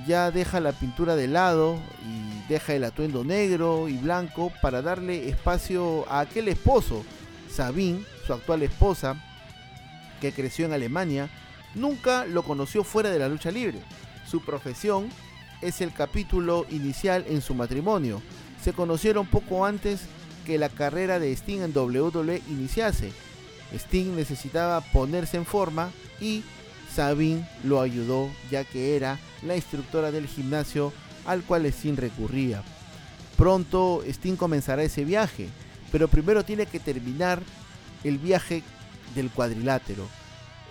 ya 0.06 0.30
deja 0.30 0.60
la 0.60 0.72
pintura 0.72 1.14
de 1.16 1.28
lado 1.28 1.78
y 2.06 2.48
deja 2.48 2.74
el 2.74 2.84
atuendo 2.84 3.24
negro 3.24 3.88
y 3.88 3.96
blanco 3.96 4.52
para 4.60 4.82
darle 4.82 5.28
espacio 5.28 6.04
a 6.10 6.20
aquel 6.20 6.48
esposo, 6.48 7.04
Sabine, 7.50 8.04
su 8.26 8.32
actual 8.32 8.62
esposa, 8.62 9.16
que 10.20 10.32
creció 10.32 10.66
en 10.66 10.72
Alemania 10.72 11.28
Nunca 11.74 12.24
lo 12.24 12.42
conoció 12.42 12.84
fuera 12.84 13.10
de 13.10 13.18
la 13.18 13.28
lucha 13.28 13.50
libre. 13.50 13.80
Su 14.26 14.40
profesión 14.40 15.08
es 15.60 15.80
el 15.80 15.92
capítulo 15.92 16.66
inicial 16.70 17.24
en 17.28 17.42
su 17.42 17.54
matrimonio. 17.54 18.22
Se 18.62 18.72
conocieron 18.72 19.26
poco 19.26 19.66
antes 19.66 20.02
que 20.46 20.58
la 20.58 20.68
carrera 20.68 21.18
de 21.18 21.32
Sting 21.32 21.62
en 21.62 21.76
WWE 21.76 22.42
iniciase. 22.48 23.12
Sting 23.72 24.14
necesitaba 24.14 24.80
ponerse 24.80 25.36
en 25.36 25.46
forma 25.46 25.90
y 26.20 26.44
Sabine 26.94 27.48
lo 27.64 27.80
ayudó 27.80 28.30
ya 28.50 28.64
que 28.64 28.96
era 28.96 29.18
la 29.42 29.56
instructora 29.56 30.10
del 30.10 30.26
gimnasio 30.26 30.92
al 31.26 31.42
cual 31.42 31.66
Sting 31.66 31.96
recurría. 31.96 32.62
Pronto 33.36 34.02
Sting 34.06 34.36
comenzará 34.36 34.82
ese 34.82 35.04
viaje, 35.04 35.48
pero 35.90 36.08
primero 36.08 36.44
tiene 36.44 36.66
que 36.66 36.80
terminar 36.80 37.42
el 38.04 38.18
viaje 38.18 38.62
del 39.14 39.30
cuadrilátero 39.30 40.06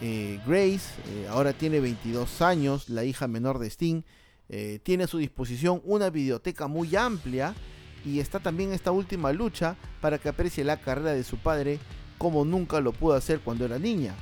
eh, 0.05 0.41
Grace 0.45 0.81
eh, 1.07 1.27
ahora 1.29 1.53
tiene 1.53 1.79
22 1.79 2.41
años, 2.41 2.89
la 2.89 3.05
hija 3.05 3.25
menor 3.29 3.57
de 3.57 3.67
Sting. 3.67 4.01
Eh, 4.49 4.79
tiene 4.83 5.05
a 5.05 5.07
su 5.07 5.17
disposición 5.17 5.81
una 5.85 6.09
biblioteca 6.09 6.67
muy 6.67 6.93
amplia 6.97 7.55
y 8.03 8.19
está 8.19 8.41
también 8.41 8.73
esta 8.73 8.91
última 8.91 9.31
lucha 9.31 9.77
para 10.01 10.17
que 10.17 10.27
aprecie 10.27 10.65
la 10.65 10.81
carrera 10.81 11.13
de 11.13 11.23
su 11.23 11.37
padre 11.37 11.79
como 12.17 12.43
nunca 12.43 12.81
lo 12.81 12.91
pudo 12.91 13.13
hacer 13.13 13.39
cuando 13.39 13.63
era 13.63 13.79
niña. 13.79 14.13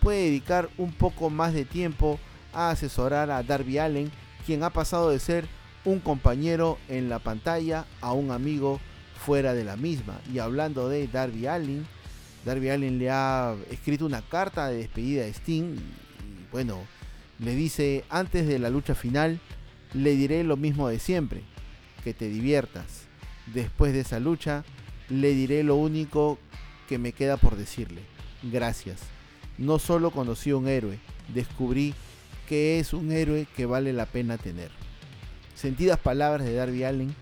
Puede 0.00 0.24
dedicar 0.24 0.68
un 0.78 0.92
poco 0.92 1.30
más 1.30 1.52
de 1.52 1.64
tiempo 1.64 2.18
a 2.52 2.70
asesorar 2.70 3.30
a 3.30 3.42
Darby 3.42 3.78
Allen, 3.78 4.10
quien 4.46 4.62
ha 4.62 4.70
pasado 4.70 5.10
de 5.10 5.18
ser 5.18 5.46
un 5.84 6.00
compañero 6.00 6.78
en 6.88 7.08
la 7.08 7.18
pantalla 7.18 7.86
a 8.00 8.12
un 8.12 8.30
amigo 8.30 8.80
fuera 9.24 9.54
de 9.54 9.64
la 9.64 9.76
misma. 9.76 10.20
Y 10.32 10.38
hablando 10.38 10.88
de 10.88 11.08
Darby 11.08 11.46
Allen, 11.46 11.86
Darby 12.44 12.70
Allen 12.70 12.98
le 12.98 13.10
ha 13.10 13.54
escrito 13.70 14.06
una 14.06 14.22
carta 14.22 14.68
de 14.68 14.78
despedida 14.78 15.24
a 15.24 15.28
Sting 15.28 15.76
y, 15.76 16.50
bueno, 16.52 16.78
le 17.38 17.54
dice, 17.54 18.04
antes 18.08 18.46
de 18.46 18.58
la 18.58 18.70
lucha 18.70 18.94
final, 18.94 19.40
le 19.92 20.16
diré 20.16 20.44
lo 20.44 20.56
mismo 20.56 20.88
de 20.88 20.98
siempre, 20.98 21.42
que 22.04 22.14
te 22.14 22.28
diviertas. 22.28 23.06
Después 23.54 23.92
de 23.92 24.00
esa 24.00 24.20
lucha, 24.20 24.64
le 25.08 25.34
diré 25.34 25.62
lo 25.62 25.76
único 25.76 26.38
que 26.88 26.98
me 26.98 27.12
queda 27.12 27.36
por 27.36 27.56
decirle. 27.56 28.02
Gracias. 28.42 29.17
No 29.58 29.78
solo 29.78 30.12
conocí 30.12 30.52
un 30.52 30.68
héroe, 30.68 30.98
descubrí 31.34 31.94
que 32.48 32.78
es 32.78 32.92
un 32.92 33.12
héroe 33.12 33.46
que 33.56 33.66
vale 33.66 33.92
la 33.92 34.06
pena 34.06 34.38
tener. 34.38 34.70
Sentidas 35.54 35.98
palabras 35.98 36.46
de 36.46 36.54
Darby 36.54 36.84
Allen. 36.84 37.14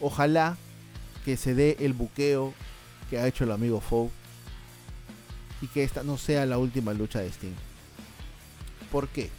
Ojalá 0.00 0.56
que 1.24 1.36
se 1.36 1.54
dé 1.54 1.76
el 1.80 1.94
buqueo 1.94 2.52
que 3.08 3.18
ha 3.18 3.26
hecho 3.26 3.44
el 3.44 3.52
amigo 3.52 3.80
Foe 3.80 4.10
y 5.62 5.68
que 5.68 5.84
esta 5.84 6.02
no 6.02 6.18
sea 6.18 6.44
la 6.44 6.58
última 6.58 6.92
lucha 6.92 7.20
de 7.20 7.28
Sting. 7.28 7.54
¿Por 8.90 9.08
qué? 9.08 9.30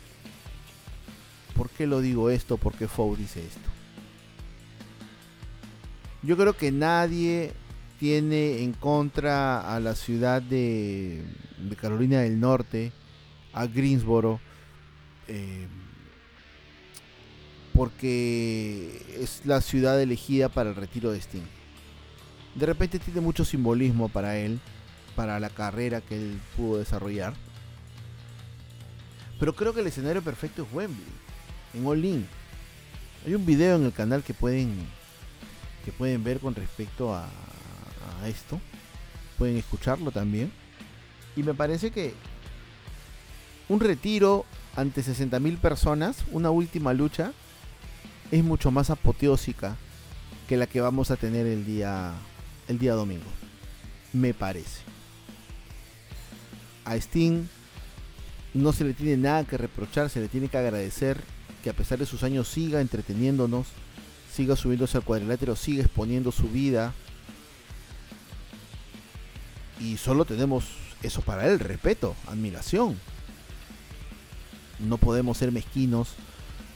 ¿Por 1.55 1.69
qué 1.69 1.85
lo 1.85 2.01
digo 2.01 2.29
esto? 2.29 2.57
¿Por 2.57 2.73
qué 2.73 2.87
Foe 2.87 3.17
dice 3.17 3.45
esto? 3.45 3.69
Yo 6.23 6.37
creo 6.37 6.57
que 6.57 6.71
nadie 6.71 7.53
tiene 7.99 8.63
en 8.63 8.73
contra 8.73 9.73
a 9.73 9.79
la 9.79 9.95
ciudad 9.95 10.41
de, 10.41 11.23
Carolina 11.79 12.21
del 12.21 12.39
Norte, 12.39 12.91
a 13.53 13.65
Greensboro, 13.67 14.39
eh, 15.27 15.67
porque 17.73 19.01
es 19.19 19.41
la 19.45 19.61
ciudad 19.61 20.01
elegida 20.01 20.49
para 20.49 20.69
el 20.69 20.75
retiro 20.75 21.11
de 21.11 21.19
Sting 21.19 21.43
de 22.55 22.65
repente 22.65 22.99
tiene 22.99 23.21
mucho 23.21 23.45
simbolismo 23.45 24.09
para 24.09 24.37
él, 24.37 24.59
para 25.15 25.39
la 25.39 25.49
carrera 25.49 26.01
que 26.01 26.15
él 26.15 26.39
pudo 26.55 26.77
desarrollar. 26.77 27.33
Pero 29.39 29.53
creo 29.53 29.73
que 29.73 29.81
el 29.81 29.87
escenario 29.87 30.21
perfecto 30.21 30.63
es 30.63 30.73
Wembley, 30.73 31.05
en 31.73 31.85
All 31.85 32.05
In. 32.05 32.27
Hay 33.25 33.35
un 33.35 33.45
video 33.45 33.75
en 33.75 33.83
el 33.83 33.93
canal 33.93 34.23
que 34.23 34.33
pueden 34.33 34.87
que 35.83 35.91
pueden 35.91 36.23
ver 36.23 36.39
con 36.39 36.55
respecto 36.55 37.13
a, 37.13 37.29
esto. 38.25 38.59
Pueden 39.37 39.57
escucharlo 39.57 40.11
también. 40.11 40.51
Y 41.35 41.43
me 41.43 41.53
parece 41.53 41.91
que 41.91 42.13
un 43.67 43.79
retiro 43.79 44.45
ante 44.75 45.01
60.000 45.01 45.57
personas, 45.57 46.17
una 46.31 46.49
última 46.49 46.93
lucha, 46.93 47.33
es 48.31 48.43
mucho 48.43 48.71
más 48.71 48.89
apoteósica 48.89 49.75
que 50.47 50.57
la 50.57 50.67
que 50.67 50.81
vamos 50.81 51.11
a 51.11 51.15
tener 51.15 51.45
el 51.45 51.65
día 51.65 52.13
el 52.67 52.79
día 52.79 52.93
domingo. 52.93 53.25
Me 54.13 54.33
parece. 54.33 54.81
A 56.83 56.95
Sting 56.95 57.47
no 58.53 58.71
se 58.71 58.83
le 58.83 58.93
tiene 58.93 59.17
nada 59.17 59.43
que 59.43 59.57
reprochar, 59.57 60.09
se 60.09 60.21
le 60.21 60.27
tiene 60.27 60.47
que 60.47 60.57
agradecer 60.57 61.19
que 61.63 61.69
a 61.69 61.73
pesar 61.73 61.97
de 61.97 62.05
sus 62.05 62.23
años 62.23 62.47
siga 62.47 62.79
entreteniéndonos, 62.81 63.67
siga 64.31 64.55
subiéndose 64.55 64.97
al 64.97 65.03
cuadrilátero, 65.03 65.55
siga 65.55 65.83
exponiendo 65.83 66.31
su 66.31 66.47
vida. 66.49 66.93
Y 69.85 69.97
solo 69.97 70.25
tenemos 70.25 70.65
eso 71.03 71.21
para 71.21 71.47
él, 71.47 71.59
respeto, 71.59 72.15
admiración. 72.27 72.97
No 74.79 74.97
podemos 74.97 75.37
ser 75.37 75.51
mezquinos 75.51 76.15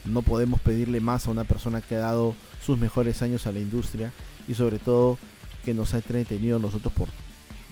No 0.06 0.22
podemos 0.22 0.60
pedirle 0.60 1.00
más 1.00 1.26
a 1.26 1.30
una 1.30 1.44
persona 1.44 1.82
que 1.82 1.96
ha 1.96 2.00
dado 2.00 2.34
sus 2.64 2.78
mejores 2.78 3.20
años 3.20 3.46
a 3.46 3.52
la 3.52 3.58
industria 3.58 4.12
y 4.48 4.54
sobre 4.54 4.78
todo 4.78 5.18
que 5.64 5.74
nos 5.74 5.92
ha 5.92 5.98
entretenido 5.98 6.58
nosotros 6.58 6.94
por 6.94 7.08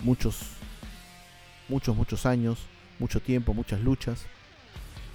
muchos, 0.03 0.35
muchos, 1.69 1.95
muchos 1.95 2.25
años, 2.27 2.59
mucho 2.99 3.19
tiempo, 3.21 3.53
muchas 3.53 3.81
luchas. 3.81 4.25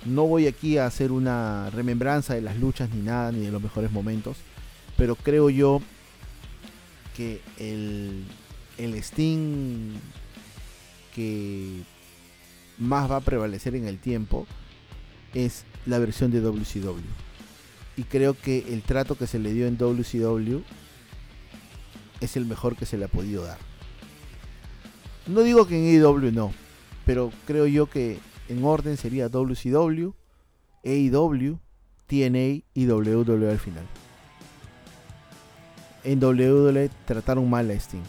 No 0.04 0.26
voy 0.26 0.46
aquí 0.48 0.78
a 0.78 0.86
hacer 0.86 1.12
una 1.12 1.70
remembranza 1.70 2.34
de 2.34 2.40
las 2.40 2.56
luchas 2.56 2.90
ni 2.90 3.02
nada, 3.02 3.30
ni 3.30 3.40
de 3.40 3.52
los 3.52 3.62
mejores 3.62 3.92
momentos, 3.92 4.38
pero 4.96 5.14
creo 5.14 5.50
yo 5.50 5.80
que 7.16 7.40
el, 7.58 8.24
el 8.78 9.02
Steam 9.02 9.92
que 11.14 11.82
más 12.78 13.10
va 13.10 13.16
a 13.16 13.20
prevalecer 13.20 13.74
en 13.74 13.86
el 13.86 13.98
tiempo 13.98 14.46
es 15.32 15.64
la 15.86 15.98
versión 15.98 16.30
de 16.30 16.40
WCW. 16.40 16.98
Y 17.96 18.02
creo 18.04 18.34
que 18.34 18.72
el 18.72 18.82
trato 18.82 19.16
que 19.16 19.26
se 19.26 19.38
le 19.38 19.52
dio 19.52 19.66
en 19.66 19.76
WCW 19.76 20.62
es 22.20 22.36
el 22.36 22.46
mejor 22.46 22.76
que 22.76 22.86
se 22.86 22.98
le 22.98 23.04
ha 23.04 23.08
podido 23.08 23.44
dar. 23.44 23.58
No 25.26 25.40
digo 25.40 25.66
que 25.66 25.76
en 25.76 26.02
AEW 26.02 26.32
no, 26.32 26.52
pero 27.06 27.32
creo 27.46 27.66
yo 27.66 27.88
que 27.88 28.18
en 28.48 28.64
orden 28.64 28.96
sería 28.96 29.28
WCW, 29.28 30.12
AEW, 30.84 31.58
TNA 32.06 32.64
y 32.74 32.86
WWE 32.86 33.50
al 33.50 33.58
final. 33.58 33.86
En 36.02 36.22
WWE 36.22 36.90
trataron 37.06 37.48
mal 37.48 37.70
a 37.70 37.74
Sting. 37.74 38.02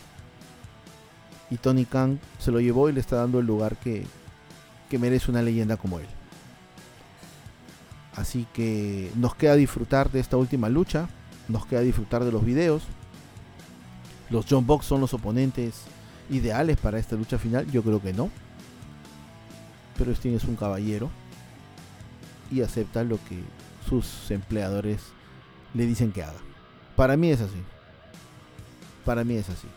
Y 1.55 1.57
Tony 1.57 1.85
Khan 1.85 2.19
se 2.37 2.51
lo 2.51 2.59
llevó 2.59 2.89
y 2.89 2.91
le 2.91 2.99
está 2.99 3.15
dando 3.15 3.39
el 3.39 3.45
lugar 3.45 3.77
que, 3.77 4.05
que 4.89 4.99
merece 4.99 5.31
una 5.31 5.41
leyenda 5.41 5.77
como 5.77 5.99
él. 5.99 6.05
Así 8.13 8.45
que 8.51 9.09
nos 9.15 9.35
queda 9.35 9.55
disfrutar 9.55 10.11
de 10.11 10.19
esta 10.19 10.35
última 10.35 10.67
lucha. 10.67 11.07
Nos 11.47 11.65
queda 11.65 11.79
disfrutar 11.79 12.25
de 12.25 12.33
los 12.33 12.43
videos. 12.43 12.83
Los 14.29 14.45
John 14.49 14.67
Box 14.67 14.85
son 14.85 14.99
los 14.99 15.13
oponentes 15.13 15.83
ideales 16.29 16.75
para 16.75 16.99
esta 16.99 17.15
lucha 17.15 17.37
final. 17.37 17.71
Yo 17.71 17.83
creo 17.83 18.01
que 18.01 18.11
no. 18.11 18.29
Pero 19.97 20.11
Sting 20.11 20.35
es 20.35 20.43
un 20.43 20.57
caballero. 20.57 21.09
Y 22.51 22.63
acepta 22.63 23.05
lo 23.05 23.15
que 23.29 23.41
sus 23.87 24.29
empleadores 24.29 24.99
le 25.73 25.85
dicen 25.85 26.11
que 26.11 26.21
haga. 26.21 26.41
Para 26.97 27.15
mí 27.15 27.31
es 27.31 27.39
así. 27.39 27.63
Para 29.05 29.23
mí 29.23 29.35
es 29.35 29.49
así. 29.49 29.69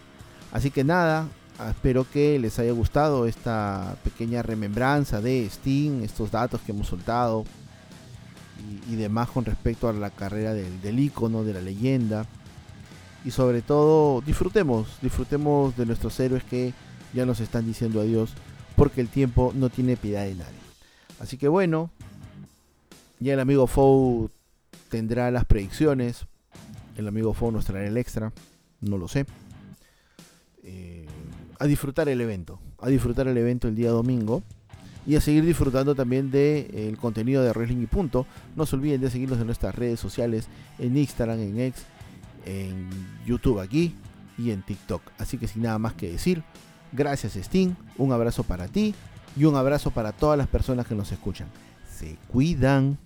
Así 0.50 0.72
que 0.72 0.82
nada, 0.82 1.28
espero 1.66 2.06
que 2.08 2.38
les 2.38 2.58
haya 2.58 2.72
gustado 2.72 3.26
esta 3.26 3.96
pequeña 4.04 4.42
remembranza 4.42 5.20
de 5.20 5.44
Sting, 5.46 6.02
estos 6.02 6.30
datos 6.30 6.60
que 6.60 6.72
hemos 6.72 6.86
soltado 6.86 7.44
y, 8.88 8.96
demás 8.96 9.28
con 9.28 9.44
respecto 9.44 9.88
a 9.88 9.92
la 9.92 10.10
carrera 10.10 10.52
del, 10.52 10.80
del 10.80 10.96
de 10.96 11.52
la 11.52 11.60
leyenda. 11.60 12.26
Y 13.24 13.30
sobre 13.30 13.62
todo, 13.62 14.20
disfrutemos, 14.20 14.88
disfrutemos 15.02 15.76
de 15.76 15.86
nuestros 15.86 16.18
héroes 16.20 16.44
que 16.44 16.72
ya 17.12 17.26
nos 17.26 17.40
están 17.40 17.66
diciendo 17.66 18.00
adiós, 18.00 18.32
porque 18.76 19.00
el 19.00 19.08
tiempo 19.08 19.52
no 19.54 19.70
tiene 19.70 19.96
piedad 19.96 20.24
de 20.24 20.34
nadie. 20.34 20.58
Así 21.20 21.36
que 21.36 21.48
bueno, 21.48 21.90
ya 23.18 23.34
el 23.34 23.40
amigo 23.40 23.66
Fou 23.66 24.30
tendrá 24.88 25.30
las 25.30 25.44
predicciones. 25.44 26.26
El 26.96 27.08
amigo 27.08 27.34
Fou 27.34 27.50
nos 27.50 27.64
traerá 27.64 27.88
el 27.88 27.96
extra, 27.96 28.32
no 28.80 28.98
lo 28.98 29.08
sé. 29.08 29.26
Eh, 30.62 31.06
a 31.58 31.66
disfrutar 31.66 32.08
el 32.08 32.20
evento, 32.20 32.58
a 32.80 32.88
disfrutar 32.88 33.28
el 33.28 33.36
evento 33.36 33.68
el 33.68 33.74
día 33.74 33.90
domingo 33.90 34.42
y 35.06 35.16
a 35.16 35.20
seguir 35.20 35.44
disfrutando 35.44 35.94
también 35.94 36.30
del 36.30 36.70
de, 36.70 36.96
contenido 37.00 37.42
de 37.42 37.52
Wrestling 37.52 37.82
y 37.82 37.86
Punto. 37.86 38.26
No 38.56 38.66
se 38.66 38.76
olviden 38.76 39.00
de 39.00 39.10
seguirnos 39.10 39.38
en 39.38 39.46
nuestras 39.46 39.74
redes 39.74 39.98
sociales, 39.98 40.48
en 40.78 40.96
Instagram, 40.96 41.40
en 41.40 41.60
X, 41.60 41.82
en 42.44 42.88
YouTube 43.26 43.60
aquí 43.60 43.94
y 44.36 44.50
en 44.50 44.62
TikTok. 44.62 45.02
Así 45.18 45.38
que 45.38 45.48
sin 45.48 45.62
nada 45.62 45.78
más 45.78 45.94
que 45.94 46.10
decir, 46.10 46.42
gracias 46.92 47.36
Sting, 47.36 47.74
un 47.96 48.12
abrazo 48.12 48.44
para 48.44 48.68
ti 48.68 48.94
y 49.36 49.44
un 49.44 49.56
abrazo 49.56 49.90
para 49.90 50.12
todas 50.12 50.36
las 50.36 50.46
personas 50.46 50.86
que 50.86 50.94
nos 50.94 51.10
escuchan. 51.10 51.48
Se 51.90 52.16
cuidan. 52.28 52.98